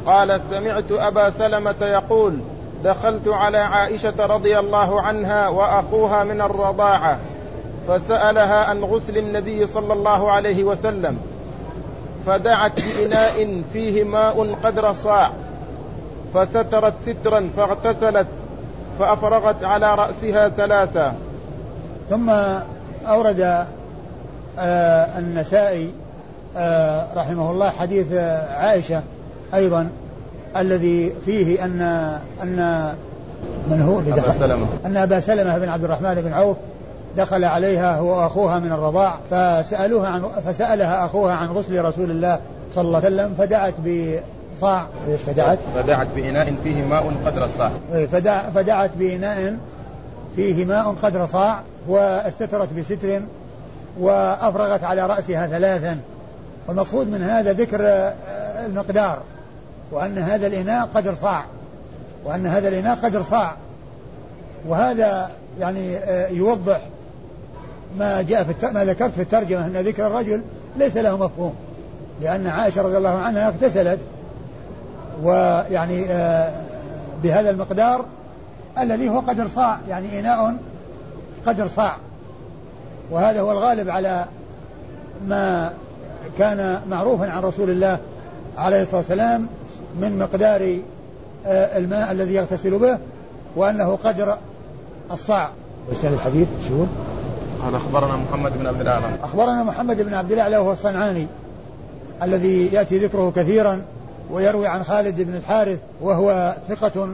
قال 0.06 0.42
سمعت 0.50 0.92
أبا 0.92 1.30
سلمة 1.30 1.76
يقول 1.82 2.38
دخلت 2.84 3.28
على 3.28 3.58
عائشة 3.58 4.26
رضي 4.26 4.60
الله 4.60 5.02
عنها 5.02 5.48
وأخوها 5.48 6.24
من 6.24 6.42
الرضاعة 6.42 7.20
فسألها 7.88 8.66
عن 8.66 8.84
غسل 8.84 9.18
النبي 9.18 9.66
صلى 9.66 9.94
الله 9.94 10.32
عليه 10.32 10.64
وسلم 10.64 11.18
فدعت 12.26 12.82
بإناء 12.82 13.62
فيه 13.74 14.04
ماء 14.04 14.56
قدر 14.64 14.94
صاع 14.94 15.32
فسترت 16.34 16.94
سترا 17.06 17.50
فاغتسلت 17.58 18.28
فأفرغت 19.00 19.64
على 19.64 19.96
رأسها 19.96 20.50
ثلاثة 20.50 21.14
ثم 22.12 22.30
أورد 23.08 23.42
آه 24.60 25.20
النسائي 25.20 25.92
آه 26.58 27.08
رحمه 27.16 27.52
الله 27.52 27.70
حديث 27.70 28.14
عائشة 28.50 29.02
أيضا 29.54 29.90
الذي 30.58 31.14
فيه 31.26 31.66
أن 31.66 31.82
أن 32.44 32.92
من 33.70 33.82
هو 33.82 34.00
اللي 34.00 34.12
دخل 34.12 34.34
سلمة. 34.34 34.68
أن 34.86 34.98
أبا 34.98 35.20
سلمة 35.20 35.58
بن 35.58 35.70
عبد 35.70 35.84
الرحمن 35.84 36.16
بن 36.16 36.34
عوف 36.34 36.58
دخل 37.18 37.44
عليها 37.44 37.96
هو 37.96 38.22
وأخوها 38.22 38.60
من 38.60 38.72
الرضاع 38.72 39.18
فسألوها 39.32 40.10
عن 40.10 40.24
فسألها 40.46 41.06
أخوها 41.06 41.34
عن 41.34 41.48
غسل 41.48 41.86
رسول 41.86 42.12
الله 42.12 42.40
صلى 42.76 42.88
الله 42.88 42.98
عليه 42.98 43.08
وسلم 43.08 43.34
فدعت 43.38 43.74
بصاع 43.80 44.88
إيش 45.08 45.22
فدعت؟ 45.22 45.60
فدعت 45.76 46.08
بإناء 46.16 46.54
فيه 46.64 46.86
ماء 46.86 47.14
قدر 47.26 47.48
صاع 47.48 47.72
إيه، 47.94 48.06
فدع 48.06 48.50
فدعت 48.50 48.92
بإناء 49.00 49.58
فيه 50.36 50.66
ماء 50.66 50.96
قدر 51.04 51.26
صاع 51.26 51.62
واستترت 51.88 52.74
بستر 52.74 53.22
وأفرغت 54.00 54.84
على 54.84 55.06
رأسها 55.06 55.48
ثلاثا. 55.48 56.00
والمقصود 56.68 57.08
من 57.08 57.24
هذا 57.24 57.54
ذكر 57.54 57.80
المقدار 58.66 59.20
وأن 59.92 60.18
هذا 60.18 60.48
الإناء 60.48 60.90
قدر 60.96 61.16
صاع 61.16 61.46
وأن 62.26 62.46
هذا 62.46 62.68
الإناء 62.68 62.96
قدر 62.96 63.22
صاع 63.24 63.56
وهذا 64.68 65.30
يعني 65.60 65.98
آه، 65.98 66.28
يوضح 66.28 66.82
ما 67.98 68.22
جاء 68.22 68.44
في 68.44 68.72
ما 68.72 68.86
ذكرت 68.86 69.12
في 69.12 69.22
الترجمة 69.22 69.66
أن 69.66 69.72
ذكر 69.72 70.08
الرجل 70.08 70.42
ليس 70.78 70.98
له 70.98 71.18
مفهوم 71.18 71.56
لأن 72.22 72.48
عائشة 72.48 72.82
رضي 72.82 72.98
الله 72.98 73.10
عنها 73.10 73.48
اغتسلت 73.48 74.00
ويعني 75.24 76.06
آه، 76.10 76.52
بهذا 77.24 77.50
المقدار 77.50 78.06
الذي 78.80 79.10
هو 79.10 79.20
قدر 79.20 79.48
صاع 79.48 79.80
يعني 79.90 80.20
إناء 80.20 80.56
قدر 81.46 81.68
صاع. 81.68 81.98
وهذا 83.12 83.42
هو 83.42 83.52
الغالب 83.52 83.90
على 83.90 84.26
ما 85.28 85.74
كان 86.38 86.82
معروفا 86.90 87.32
عن 87.32 87.42
رسول 87.42 87.70
الله 87.70 87.98
عليه 88.58 88.82
الصلاة 88.82 88.98
والسلام 88.98 89.48
من 90.02 90.20
مقدار 90.20 90.80
آه، 91.46 91.78
الماء 91.78 92.12
الذي 92.12 92.34
يغتسل 92.34 92.80
به 92.80 92.98
وأنه 93.56 93.98
قدر 94.04 94.38
الصاع. 95.12 95.50
وسال 95.92 96.14
الحديث 96.14 96.48
شو؟ 96.68 96.86
قال 97.64 97.76
أخبرنا 97.76 98.16
محمد 98.16 98.58
بن 98.58 98.68
عبد 98.68 98.82
الأعلى. 98.82 99.06
أخبرنا 99.24 99.64
محمد 99.64 100.02
بن 100.02 100.14
عبد 100.14 100.32
الأعلى 100.32 100.58
وهو 100.58 100.72
الصنعاني 100.72 101.28
الذي 102.24 102.66
يأتي 102.74 102.98
ذكره 102.98 103.34
كثيرا 103.36 103.82
ويروي 104.32 104.68
عن 104.68 104.84
خالد 104.84 105.22
بن 105.22 105.36
الحارث 105.36 105.80
وهو 106.02 106.56
ثقة 106.70 107.10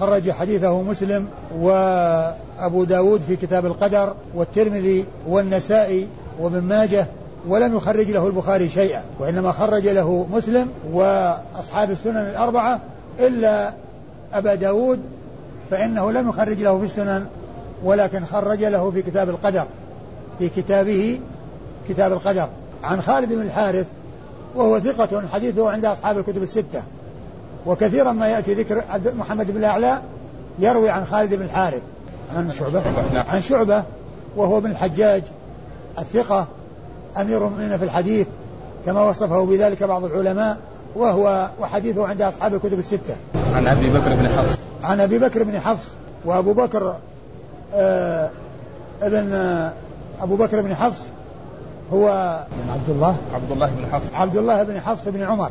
خرج 0.00 0.30
حديثه 0.30 0.82
مسلم 0.82 1.26
وأبو 1.58 2.84
داود 2.84 3.20
في 3.20 3.36
كتاب 3.36 3.66
القدر 3.66 4.14
والترمذي 4.34 5.04
والنسائي 5.28 6.06
وابن 6.40 6.60
ماجه 6.60 7.06
ولم 7.48 7.76
يخرج 7.76 8.10
له 8.10 8.26
البخاري 8.26 8.68
شيئا 8.68 9.02
وإنما 9.18 9.52
خرج 9.52 9.88
له 9.88 10.26
مسلم 10.32 10.68
وأصحاب 10.92 11.90
السنن 11.90 12.16
الأربعة 12.16 12.80
إلا 13.20 13.72
أبا 14.34 14.54
داود 14.54 15.00
فإنه 15.70 16.12
لم 16.12 16.28
يخرج 16.28 16.58
له 16.58 16.78
في 16.78 16.84
السنن 16.84 17.26
ولكن 17.84 18.24
خرج 18.24 18.64
له 18.64 18.90
في 18.90 19.02
كتاب 19.02 19.28
القدر 19.28 19.64
في 20.38 20.48
كتابه 20.48 21.20
كتاب 21.88 22.12
القدر. 22.12 22.48
عن 22.84 23.00
خالد 23.00 23.32
بن 23.32 23.42
الحارث 23.42 23.86
وهو 24.54 24.80
ثقة 24.80 25.22
حديثه 25.32 25.70
عند 25.70 25.84
أصحاب 25.84 26.18
الكتب 26.18 26.42
الستة. 26.42 26.82
وكثيرا 27.66 28.12
ما 28.12 28.28
يأتي 28.28 28.54
ذكر 28.54 28.82
محمد 29.04 29.50
بن 29.50 29.56
الأعلى 29.56 30.00
يروي 30.58 30.90
عن 30.90 31.04
خالد 31.04 31.34
بن 31.34 31.42
الحارث 31.42 31.82
عن 32.36 32.52
شعبة 32.52 32.82
عن 33.14 33.40
شعبة 33.40 33.84
وهو 34.36 34.58
ابن 34.58 34.70
الحجاج 34.70 35.22
الثقة 35.98 36.46
أمير 37.20 37.46
المؤمنين 37.46 37.78
في 37.78 37.84
الحديث 37.84 38.26
كما 38.86 39.02
وصفه 39.02 39.46
بذلك 39.46 39.82
بعض 39.82 40.04
العلماء 40.04 40.58
وهو 40.96 41.48
وحديثه 41.60 42.06
عند 42.06 42.22
أصحاب 42.22 42.54
الكتب 42.54 42.78
الستة. 42.78 43.16
عن 43.54 43.66
أبي 43.66 43.90
بكر 43.90 44.14
بن 44.14 44.28
حفص. 44.28 44.58
عن 44.82 45.00
أبي 45.00 45.18
بكر 45.18 45.42
بن 45.42 45.60
حفص 45.60 45.88
وأبو 46.24 46.52
بكر 46.52 46.96
آه 47.74 48.30
ابن 49.02 49.32
آه 49.32 49.72
أبو 50.22 50.36
بكر 50.36 50.62
بن 50.62 50.74
حفص 50.74 51.02
هو 51.92 52.08
عبد 52.72 52.88
الله. 52.88 53.16
عبد 53.34 53.50
الله 53.50 53.66
بن 53.66 53.86
حفص. 53.92 54.12
عبد 54.14 54.36
الله 54.36 54.62
بن 54.62 54.80
حفص 54.80 55.08
بن 55.08 55.22
عمر. 55.22 55.50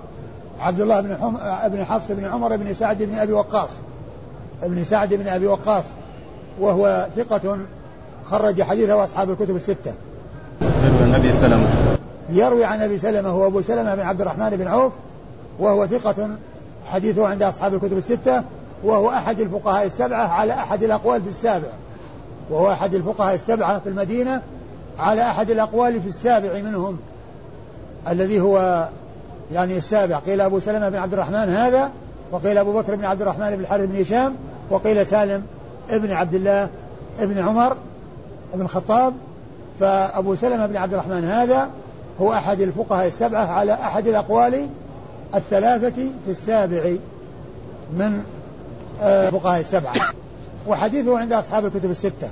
عبد 0.62 0.82
الله 0.82 1.02
بن 1.02 1.18
حم... 1.18 1.38
بن 1.70 1.86
حفص 1.86 2.12
بن 2.12 2.26
عمر 2.26 2.58
بن 2.58 2.74
سعد 2.74 3.04
بن 3.04 3.18
أبي 3.18 3.34
وقاص. 3.34 3.70
ابن 4.64 4.84
سعد 4.84 5.14
بن 5.14 5.28
أبي 5.28 5.48
وقاص. 5.48 5.84
وهو 6.60 7.08
ثقة 7.16 7.58
خرج 8.26 8.62
حديثه 8.62 9.04
اصحاب 9.04 9.30
الكتب 9.30 9.56
الستة. 9.56 9.94
يروي 10.62 11.04
عن 11.04 11.16
أبي 11.16 11.34
سلمة. 11.34 11.68
يروي 12.30 12.66
عن 12.66 12.82
أبي 12.82 12.98
سلمة 12.98 13.30
هو 13.30 13.48
ابو 13.48 13.62
سلمة 13.62 13.96
بن 13.96 14.02
عبد 14.02 14.22
الرحمن 14.22 14.50
بن 14.50 14.68
عوف. 14.68 14.94
وهو 15.60 15.88
ثقة 15.88 16.30
حديثه 16.86 17.28
عند 17.28 17.44
أصحاب 17.44 17.74
الكتب 17.74 17.98
الستة. 17.98 18.44
وهو 18.84 19.10
أحد 19.10 19.40
الفقهاء 19.40 19.86
السبعة 19.86 20.28
على 20.28 20.54
أحد 20.54 20.84
الأقوال 20.84 21.22
في 21.22 21.30
السابع. 21.30 21.68
وهو 22.50 22.72
أحد 22.72 22.94
الفقهاء 22.94 23.36
السبعة 23.36 23.80
في 23.80 23.90
المدينة 23.90 24.42
على 25.00 25.22
أحد 25.22 25.52
الأقوال 25.52 26.02
في 26.02 26.08
السابع 26.08 26.54
منهم. 26.54 27.00
الذي 28.08 28.40
هو 28.40 28.88
يعني 29.54 29.78
السابع. 29.78 30.18
قيل 30.18 30.42
أبو 30.42 30.60
سلمة 30.60 30.90
بن 30.90 30.96
عبد 30.96 31.14
الرحمن 31.14 31.36
هذا 31.36 31.92
وقيل 32.32 32.58
أبو 32.58 32.74
بكر 32.74 32.96
بن 32.96 33.06
عبد 33.06 33.22
الرحمن 33.22 33.56
بن 33.56 33.62
الحارث 33.62 33.86
بن 33.86 34.02
هشام 34.02 34.36
وقيل 34.70 35.06
سالم 35.06 35.44
ابن 35.90 36.12
عبد 36.12 36.34
الله 36.34 36.70
ابن 37.20 37.40
عمر 37.40 37.78
بن 38.54 38.62
الخطاب. 38.62 39.14
فأبو 39.80 40.36
سلمة 40.36 40.66
بن 40.66 40.78
عبد 40.78 40.94
الرحمن 40.94 41.24
هذا 41.24 41.70
هو 42.22 42.34
أحد 42.34 42.62
الفقهاء 42.62 43.08
السبعة 43.08 43.46
على 43.46 43.74
أحد 43.74 44.08
الأقوال 44.08 44.68
الثلاثة 45.36 45.96
في 46.26 46.32
السابع 46.32 46.96
من 47.94 48.24
الفقهاء 49.02 49.58
آه، 49.58 49.60
السبعة. 49.60 49.94
وحديثه 50.68 51.20
عند 51.20 51.34
أصحاب 51.34 51.66
الكتب 51.66 51.92
الستة. 51.92 52.30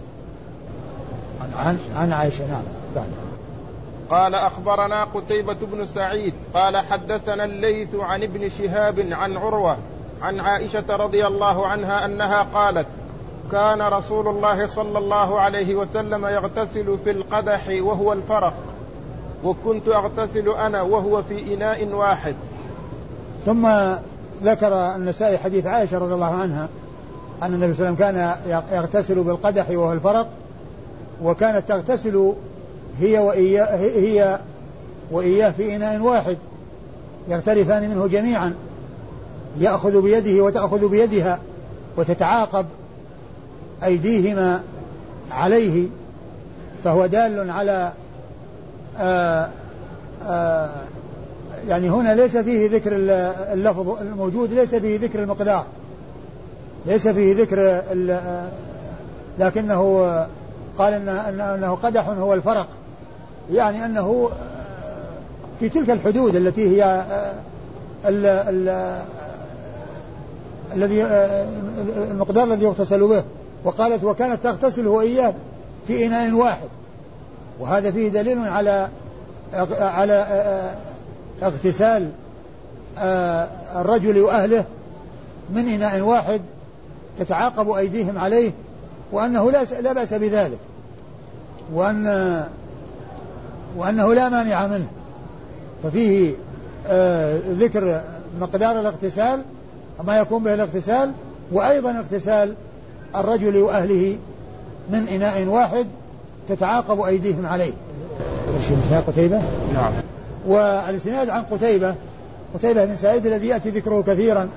عن 1.57 1.77
عن 1.95 2.11
عائشة 2.11 2.47
نعم. 2.47 2.63
بعد. 2.95 3.28
قال 4.09 4.35
أخبرنا 4.35 5.03
قتيبة 5.03 5.57
بن 5.61 5.85
سعيد 5.85 6.33
قال 6.53 6.77
حدثنا 6.77 7.45
الليث 7.45 7.95
عن 7.95 8.23
ابن 8.23 8.49
شهاب 8.49 9.07
عن 9.11 9.37
عروة 9.37 9.77
عن 10.21 10.39
عائشة 10.39 10.95
رضي 10.95 11.27
الله 11.27 11.67
عنها 11.67 12.05
أنها 12.05 12.43
قالت 12.53 12.87
كان 13.51 13.81
رسول 13.81 14.27
الله 14.27 14.67
صلى 14.67 14.97
الله 14.97 15.39
عليه 15.39 15.75
وسلم 15.75 16.25
يغتسل 16.25 16.97
في 17.03 17.11
القدح 17.11 17.67
وهو 17.69 18.13
الفرق 18.13 18.53
وكنت 19.43 19.87
أغتسل 19.87 20.49
أنا 20.49 20.81
وهو 20.81 21.23
في 21.23 21.53
إناء 21.53 21.87
واحد. 21.87 22.35
ثم 23.45 23.67
ذكر 24.43 24.95
النسائي 24.95 25.37
حديث 25.37 25.65
عائشة 25.65 25.97
رضي 25.97 26.13
الله 26.13 26.33
عنها 26.35 26.69
أن 27.43 27.53
النبي 27.53 27.73
صلى 27.73 27.89
الله 27.89 28.05
عليه 28.05 28.19
وسلم 28.19 28.35
كان 28.45 28.55
يغتسل 28.77 29.23
بالقدح 29.23 29.69
وهو 29.69 29.93
الفرق 29.93 30.27
وكانت 31.23 31.67
تغتسل 31.67 32.33
هي 33.01 33.19
وإياه 33.19 33.77
هي 33.77 34.39
وإياه 35.11 35.51
في 35.51 35.75
إناء 35.75 36.01
واحد 36.01 36.37
يغترفان 37.27 37.89
منه 37.89 38.07
جميعا 38.07 38.53
يأخذ 39.59 40.01
بيده 40.01 40.43
وتأخذ 40.43 40.87
بيدها 40.87 41.39
وتتعاقب 41.97 42.65
أيديهما 43.83 44.63
عليه 45.31 45.87
فهو 46.83 47.05
دال 47.05 47.51
على 47.51 47.91
آآ 48.97 49.49
آآ 50.27 50.69
يعني 51.67 51.89
هنا 51.89 52.15
ليس 52.15 52.37
فيه 52.37 52.69
ذكر 52.69 52.91
اللفظ 53.53 54.01
الموجود 54.01 54.53
ليس 54.53 54.75
فيه 54.75 54.99
ذكر 54.99 55.19
المقدار 55.19 55.65
ليس 56.85 57.07
فيه 57.07 57.35
ذكر 57.35 57.81
لكنه 59.39 60.09
قال 60.77 60.93
إن 60.93 61.09
أنه 61.39 61.75
قدح 61.75 62.09
هو 62.09 62.33
الفرق. 62.33 62.67
يعني 63.51 63.85
أنه 63.85 64.29
في 65.59 65.69
تلك 65.69 65.89
الحدود 65.89 66.35
التي 66.35 66.67
هي 66.67 67.03
ال 68.05 68.25
ال 68.25 68.69
الذي 70.75 71.03
المقدار 72.11 72.43
الذي 72.43 72.63
يغتسل 72.63 73.07
به. 73.07 73.23
وقالت 73.63 74.03
وكانت 74.03 74.43
تغتسل 74.43 74.87
هو 74.87 75.01
إياه 75.01 75.33
في 75.87 76.05
إناء 76.05 76.31
واحد. 76.31 76.67
وهذا 77.59 77.91
فيه 77.91 78.09
دليل 78.09 78.39
على 78.39 78.87
على 79.79 80.25
اغتسال 81.43 82.11
الرجل 83.75 84.21
وأهله 84.21 84.65
من 85.49 85.67
إناء 85.67 86.01
واحد 86.01 86.41
تتعاقب 87.19 87.71
أيديهم 87.71 88.17
عليه 88.17 88.51
وأنه 89.11 89.51
لا 89.51 89.63
لا 89.63 89.93
بأس 89.93 90.13
بذلك. 90.13 90.59
وأن 91.73 92.43
وأنه 93.77 94.13
لا 94.13 94.29
مانع 94.29 94.67
منه. 94.67 94.87
ففيه 95.83 96.33
آه 96.87 97.39
ذكر 97.49 98.01
مقدار 98.41 98.79
الاغتسال 98.79 99.41
ما 100.07 100.17
يكون 100.17 100.43
به 100.43 100.53
الاغتسال 100.53 101.11
وأيضا 101.51 101.91
اغتسال 101.91 102.55
الرجل 103.15 103.57
وأهله 103.57 104.17
من 104.89 105.07
إناء 105.07 105.45
واحد 105.45 105.87
تتعاقب 106.49 107.01
أيديهم 107.01 107.45
عليه. 107.45 107.73
قتيبة؟ 109.07 109.41
نعم. 109.73 109.93
والإسناد 110.47 111.29
عن 111.29 111.43
قتيبة 111.43 111.95
قتيبة 112.53 112.85
بن 112.85 112.95
سعيد 112.95 113.25
الذي 113.25 113.47
يأتي 113.47 113.69
ذكره 113.69 114.01
كثيرا 114.01 114.49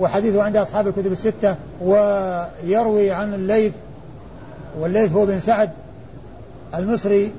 وحديثه 0.00 0.42
عند 0.42 0.56
أصحاب 0.56 0.86
الكتب 0.86 1.12
الستة 1.12 1.56
ويروي 1.82 3.10
عن 3.10 3.34
الليث 3.34 3.72
والليث 4.80 5.12
هو 5.12 5.26
بن 5.26 5.40
سعد 5.40 5.70
المصري 6.74 7.32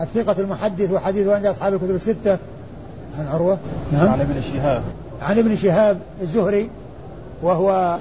الثقة 0.00 0.40
المحدث 0.40 0.90
وحديثه 0.92 1.34
عند 1.34 1.46
أصحاب 1.46 1.74
الكتب 1.74 1.90
الستة. 1.90 2.38
عن 3.18 3.26
عروة. 3.26 3.58
نعم. 3.92 4.08
عن 4.08 4.20
ابن 4.20 4.42
شهاب. 4.52 4.82
عن 5.22 5.38
ابن 5.38 5.56
شهاب 5.56 5.98
الزهري 6.22 6.70
وهو 7.42 7.98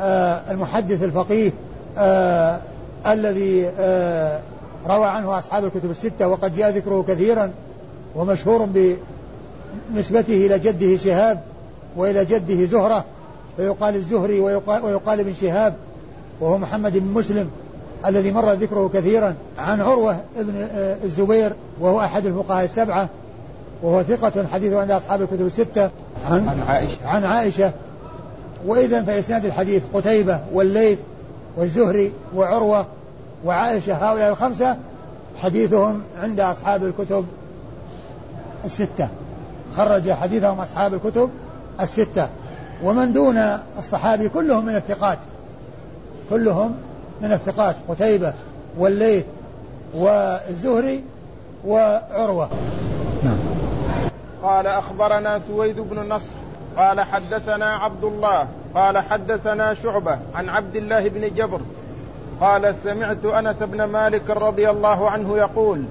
آه 0.00 0.40
المحدث 0.50 1.02
الفقيه 1.02 1.52
آه 1.98 2.60
الذي 3.06 3.70
آه 3.78 4.40
روى 4.88 5.06
عنه 5.06 5.38
أصحاب 5.38 5.64
الكتب 5.64 5.90
الستة 5.90 6.28
وقد 6.28 6.56
جاء 6.56 6.70
ذكره 6.70 7.04
كثيرا 7.08 7.50
ومشهور 8.14 8.68
بنسبته 9.94 10.46
إلى 10.46 10.58
جده 10.58 10.96
شهاب 10.96 11.40
وإلى 11.96 12.24
جده 12.24 12.64
زهرة. 12.64 13.04
فيقال 13.56 13.94
الزهري 13.94 14.40
ويقال, 14.40 14.84
ويقال 14.84 15.20
ابن 15.20 15.32
شهاب 15.34 15.74
وهو 16.40 16.58
محمد 16.58 16.98
بن 16.98 17.06
مسلم. 17.06 17.50
الذي 18.06 18.32
مر 18.32 18.52
ذكره 18.52 18.90
كثيرا 18.94 19.34
عن 19.58 19.80
عروة 19.80 20.16
بن 20.36 20.68
آه، 20.72 20.96
الزبير 21.04 21.52
وهو 21.80 22.00
أحد 22.00 22.26
الفقهاء 22.26 22.64
السبعة 22.64 23.08
وهو 23.82 24.02
ثقة 24.02 24.46
حديثه 24.46 24.80
عند 24.80 24.90
أصحاب 24.90 25.22
الكتب 25.22 25.46
الستة 25.46 25.90
عن, 26.30 26.48
عن 26.48 26.60
عائشة. 26.68 26.98
عن 27.06 27.24
عائشة. 27.24 27.72
وإذا 28.66 29.02
فإسناد 29.02 29.44
الحديث 29.44 29.82
قتيبة 29.94 30.40
والليث 30.52 30.98
والزهري 31.56 32.12
وعروة 32.36 32.86
وعائشة 33.44 33.94
هؤلاء 33.94 34.30
الخمسة 34.30 34.76
حديثهم 35.42 36.02
عند 36.18 36.40
أصحاب 36.40 36.84
الكتب 36.84 37.24
الستة. 38.64 39.08
خرج 39.76 40.12
حديثهم 40.12 40.60
أصحاب 40.60 40.94
الكتب 40.94 41.30
الستة. 41.80 42.28
ومن 42.84 43.12
دون 43.12 43.38
الصحابي 43.78 44.28
كلهم 44.28 44.66
من 44.66 44.76
الثقات 44.76 45.18
كلهم 46.30 46.74
من 47.24 47.32
الثقات 47.32 47.76
قتيبة 47.88 48.32
والليث 48.78 49.24
والزهري 49.94 51.04
وعروة. 51.66 52.48
نعم. 53.24 53.36
قال 54.42 54.66
أخبرنا 54.66 55.38
سويد 55.48 55.80
بن 55.80 56.08
نصر 56.08 56.34
قال 56.76 57.00
حدثنا 57.00 57.66
عبد 57.66 58.04
الله 58.04 58.48
قال 58.74 58.98
حدثنا 58.98 59.74
شعبة 59.74 60.18
عن 60.34 60.48
عبد 60.48 60.76
الله 60.76 61.08
بن 61.08 61.34
جبر 61.34 61.60
قال 62.40 62.74
سمعت 62.84 63.24
أنس 63.24 63.56
بن 63.56 63.84
مالك 63.84 64.30
رضي 64.30 64.70
الله 64.70 65.10
عنه 65.10 65.38
يقول 65.38 65.84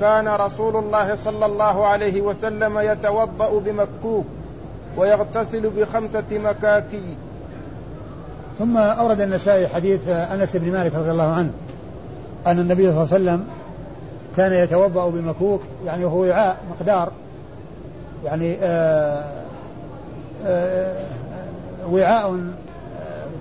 كان 0.00 0.28
رسول 0.28 0.76
الله 0.76 1.14
صلى 1.14 1.46
الله 1.46 1.86
عليه 1.86 2.20
وسلم 2.20 2.78
يتوضأ 2.78 3.58
بمكوك 3.58 4.26
ويغتسل 4.96 5.70
بخمسة 5.70 6.24
مكاكي 6.32 7.16
ثم 8.58 8.76
أورد 8.76 9.20
النسائي 9.20 9.68
حديث 9.68 10.08
أنس 10.08 10.56
بن 10.56 10.72
مالك 10.72 10.94
رضي 10.94 11.10
الله 11.10 11.32
عنه 11.32 11.50
أن 12.46 12.58
النبي 12.58 12.82
صلى 12.82 12.90
الله 12.90 13.08
عليه 13.12 13.24
وسلم 13.24 13.44
كان 14.36 14.52
يتوضأ 14.52 15.10
بمكوك 15.10 15.60
يعني 15.86 16.04
هو 16.04 16.20
وعاء 16.20 16.56
مقدار 16.70 17.12
يعني 18.24 18.56
آه، 18.62 19.24
آه، 20.46 20.94
وعاء 21.90 22.30
آه، 22.30 22.38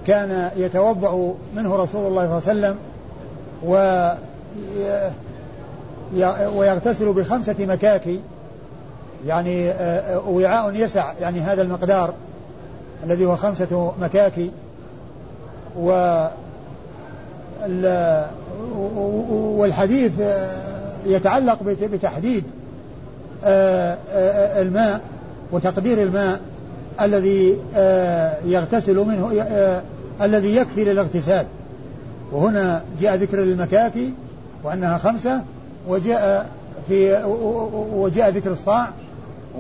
كان 0.08 0.52
يتوضأ 0.56 1.36
منه 1.56 1.76
رسول 1.76 2.08
الله 2.08 2.40
صلى 2.40 2.52
الله 2.52 2.68
عليه 2.68 2.76
وسلم 2.76 2.78
و 3.64 4.10
ويغتسل 6.58 7.14
بخمسة 7.14 7.56
مكاكي 7.60 8.20
يعني 9.28 9.74
وعاء 10.28 10.76
يسع 10.76 11.14
يعني 11.22 11.40
هذا 11.40 11.62
المقدار 11.62 12.14
الذي 13.04 13.26
هو 13.26 13.36
خمسة 13.36 13.94
مكاكي. 14.02 14.52
و 15.80 16.28
والحديث 19.58 20.12
يتعلق 21.06 21.64
بتحديد 21.64 22.44
الماء 24.62 25.02
وتقدير 25.52 26.04
الماء 26.04 26.40
الذي 27.02 27.58
يغتسل 28.46 28.96
منه 28.96 29.32
الذي 30.22 30.56
يكفي 30.56 30.84
للاغتسال. 30.84 31.46
وهنا 32.32 32.82
جاء 33.02 33.16
ذكر 33.16 33.44
المكافي 33.44 34.10
وأنها 34.64 34.98
خمسة 34.98 35.42
وجاء 35.88 36.50
في 36.88 37.24
وجاء 37.94 38.30
ذكر 38.30 38.52
الصاع 38.52 38.90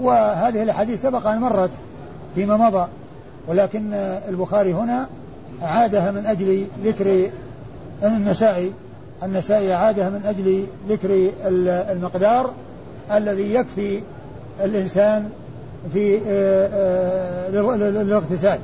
وهذه 0.01 0.63
الأحاديث 0.63 1.01
سبق 1.01 1.27
أن 1.27 1.39
مرت 1.39 1.69
فيما 2.35 2.57
مضى 2.57 2.87
ولكن 3.47 3.93
البخاري 4.29 4.73
هنا 4.73 5.07
عادها 5.61 6.11
من 6.11 6.25
أجل 6.25 6.65
ذكر 6.83 7.29
النسائي 8.03 8.71
النسائي 9.23 9.73
عادها 9.73 10.09
من 10.09 10.21
أجل 10.25 10.65
ذكر 10.89 11.31
المقدار 11.91 12.51
الذي 13.11 13.53
يكفي 13.53 14.01
الإنسان 14.63 15.29
في 15.93 16.17
آه، 16.27 16.69
آه، 17.47 17.75
للاغتسال. 17.75 18.59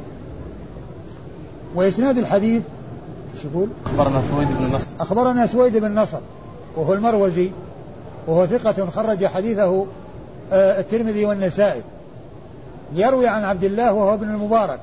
وإسناد 1.76 2.18
الحديث 2.18 2.64
إيش 3.36 3.46
يقول؟ 3.46 3.70
أخبرنا 3.86 4.22
سويد 4.22 4.48
بن 4.48 4.76
نصر. 4.76 4.88
أخبرنا 5.00 5.48
سويد 5.48 5.78
بن 5.78 6.00
نصر 6.00 6.20
وهو 6.76 6.94
المروزي 6.94 7.52
وهو 8.28 8.46
ثقة 8.46 8.90
خرج 8.90 9.26
حديثه 9.26 9.86
آه، 10.52 10.80
الترمذي 10.80 11.26
والنسائي. 11.26 11.82
يروي 12.94 13.28
عن 13.28 13.44
عبد 13.44 13.64
الله 13.64 13.94
وهو 13.94 14.14
ابن 14.14 14.30
المبارك. 14.30 14.80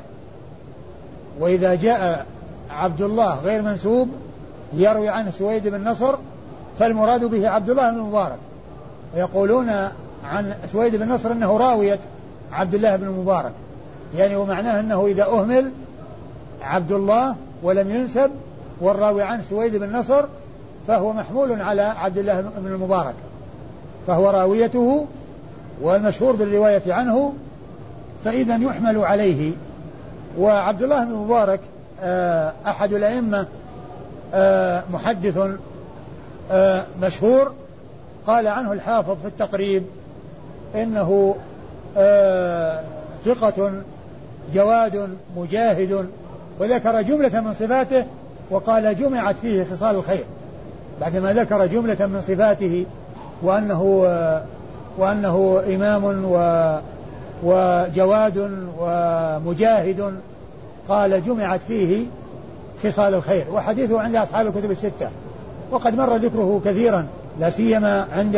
وإذا 1.41 1.75
جاء 1.75 2.27
عبد 2.71 3.03
الله 3.03 3.39
غير 3.45 3.63
منسوب 3.63 4.09
يروي 4.73 5.09
عنه 5.09 5.31
سويد 5.31 5.69
بن 5.69 5.89
نصر 5.89 6.15
فالمراد 6.79 7.25
به 7.25 7.49
عبد 7.49 7.71
الله 7.71 7.91
بن 7.91 7.99
المبارك 7.99 8.39
ويقولون 9.15 9.71
عن 10.25 10.55
سويد 10.73 10.97
بن 10.97 11.09
نصر 11.09 11.33
إنه 11.33 11.57
راوية 11.57 11.99
عبد 12.53 12.75
الله 12.75 12.97
بن 12.97 13.07
المبارك 13.07 13.53
يعني 14.17 14.37
ومعناه 14.37 14.81
إنه 14.81 15.07
إذا 15.07 15.25
أهمل 15.25 15.71
عبد 16.63 16.93
الله 16.93 17.35
ولم 17.63 17.91
ينسب 17.91 18.31
والراوي 18.81 19.23
عنه 19.23 19.43
سويد 19.51 19.77
بن 19.77 19.97
نصر 19.97 20.25
فهو 20.89 21.13
محمول 21.13 21.63
على 21.63 21.83
عبد 21.83 22.19
الله 22.19 22.41
بن 22.41 22.67
المبارك 22.67 23.15
فهو 24.07 24.31
راويته 24.31 25.07
والمشهور 25.83 26.37
بالرواية 26.37 26.83
عنه 26.89 27.33
فإذا 28.25 28.57
يحمل 28.57 28.99
عليه 28.99 29.53
وعبد 30.39 30.83
الله 30.83 31.05
بن 31.05 31.11
المبارك 31.11 31.61
آه، 32.03 32.53
أحد 32.67 32.93
الأئمة 32.93 33.47
آه، 34.35 34.85
محدث 34.93 35.39
آه، 36.51 36.85
مشهور 37.03 37.53
قال 38.27 38.47
عنه 38.47 38.73
الحافظ 38.73 39.17
في 39.23 39.29
التقريب 39.29 39.83
إنه 40.75 41.37
ثقة 43.25 43.73
جواد 44.55 45.17
مجاهد 45.37 46.07
وذكر 46.61 47.03
جملة 47.03 47.41
من 47.41 47.55
صفاته 47.55 48.07
وقال 48.51 48.97
جمعت 48.97 49.37
فيه 49.37 49.65
خصال 49.65 49.97
الخير. 49.97 50.25
بعدما 51.01 51.33
ذكر 51.33 51.67
جملة 51.67 52.07
من 52.07 52.21
صفاته 52.21 52.87
وأنه 53.43 53.83
وأنه 54.99 55.63
إمام 55.75 56.25
و 56.25 56.39
وجواد 57.43 58.69
ومجاهد 58.79 60.15
قال 60.89 61.25
جمعت 61.25 61.61
فيه 61.69 62.07
خصال 62.85 63.15
الخير 63.15 63.45
وحديثه 63.53 64.01
عند 64.01 64.17
أصحاب 64.17 64.47
الكتب 64.47 64.71
الستة. 64.71 65.09
وقد 65.71 65.95
مر 65.95 66.17
ذكره 66.17 66.61
كثيرا 66.65 67.07
لا 67.41 67.51
سيما 67.51 68.09
عند 68.13 68.37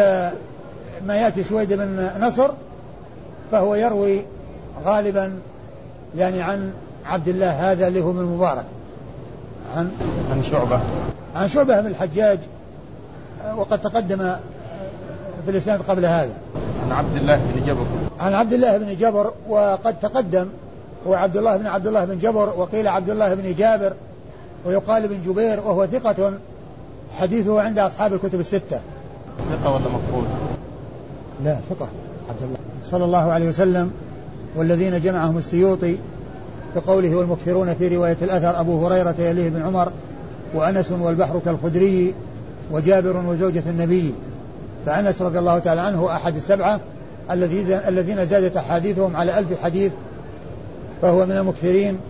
ما 1.06 1.16
يأتي 1.16 1.42
سويد 1.42 1.72
بن 1.72 2.10
نصر 2.20 2.50
فهو 3.52 3.74
يروي 3.74 4.22
غالبا 4.84 5.38
يعني 6.16 6.42
عن 6.42 6.72
عبد 7.06 7.28
الله 7.28 7.72
هذا 7.72 7.88
اللي 7.88 8.00
هو 8.00 8.12
من 8.12 8.20
المبارك 8.20 8.64
عن 9.76 9.90
عن 10.30 10.42
شعبة. 10.50 10.80
عن 11.34 11.48
شعبة 11.48 11.80
بن 11.80 11.86
الحجاج 11.86 12.38
وقد 13.56 13.80
تقدم 13.80 14.18
في 15.44 15.50
الإسناد 15.50 15.80
قبل 15.88 16.06
هذا. 16.06 16.32
عن 16.86 16.92
عبد 16.92 17.16
الله 17.16 17.36
بن 17.36 17.66
جبر 17.66 17.86
عن 18.20 18.34
عبد 18.34 18.52
الله 18.52 18.78
بن 18.78 18.96
جبر 18.96 19.32
وقد 19.48 20.00
تقدم 20.00 20.46
هو 21.06 21.14
عبد 21.14 21.36
الله 21.36 21.56
بن 21.56 21.66
عبد 21.66 21.86
الله 21.86 22.04
بن 22.04 22.18
جبر 22.18 22.52
وقيل 22.58 22.88
عبد 22.88 23.10
الله 23.10 23.34
بن 23.34 23.54
جابر 23.54 23.92
ويقال 24.66 25.08
بن 25.08 25.20
جبير 25.26 25.60
وهو 25.60 25.86
ثقة 25.86 26.32
حديثه 27.18 27.60
عند 27.60 27.78
أصحاب 27.78 28.14
الكتب 28.14 28.40
الستة. 28.40 28.80
ثقة 29.50 29.74
ولا 29.74 29.84
مقبول؟ 29.84 30.24
لا 31.44 31.56
ثقة. 31.70 31.88
عبد 32.28 32.42
الله 32.42 32.56
صلى 32.84 33.04
الله 33.04 33.32
عليه 33.32 33.48
وسلم 33.48 33.92
والذين 34.56 35.00
جمعهم 35.00 35.38
السيوطي 35.38 35.96
بقوله 36.76 37.14
والمكثرون 37.14 37.74
في 37.74 37.96
رواية 37.96 38.16
الأثر 38.22 38.60
أبو 38.60 38.86
هريرة 38.86 39.14
يليه 39.18 39.50
بن 39.50 39.62
عمر 39.62 39.92
وأنس 40.54 40.92
والبحر 40.92 41.38
كالخدري 41.44 42.14
وجابر 42.72 43.16
وزوجة 43.26 43.62
النبي. 43.66 44.14
فأنس 44.86 45.22
رضي 45.22 45.38
الله 45.38 45.58
تعالى 45.58 45.80
عنه 45.80 46.16
أحد 46.16 46.36
السبعة 46.36 46.80
الذين 47.88 48.26
زادت 48.26 48.56
أحاديثهم 48.56 49.16
على 49.16 49.38
ألف 49.38 49.62
حديث 49.62 49.92
فهو 51.02 51.26
من 51.26 51.36
المكثرين 51.36 52.00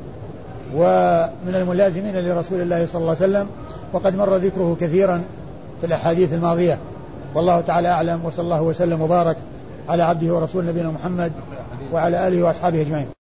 ومن 0.74 1.54
الملازمين 1.54 2.16
لرسول 2.16 2.60
الله 2.60 2.86
صلى 2.86 3.00
الله 3.00 3.16
عليه 3.20 3.30
وسلم 3.30 3.46
وقد 3.92 4.16
مر 4.16 4.36
ذكره 4.36 4.76
كثيرا 4.80 5.22
في 5.80 5.86
الأحاديث 5.86 6.32
الماضية. 6.32 6.78
والله 7.34 7.60
تعالى 7.60 7.88
أعلم 7.88 8.24
وصلى 8.24 8.44
الله 8.44 8.62
وسلم 8.62 9.02
وبارك 9.02 9.36
على 9.88 10.02
عبده 10.02 10.34
ورسول 10.34 10.66
نبينا 10.66 10.90
محمد 10.90 11.32
وعلى 11.92 12.28
آله 12.28 12.42
وأصحابه 12.42 12.80
أجمعين. 12.80 13.19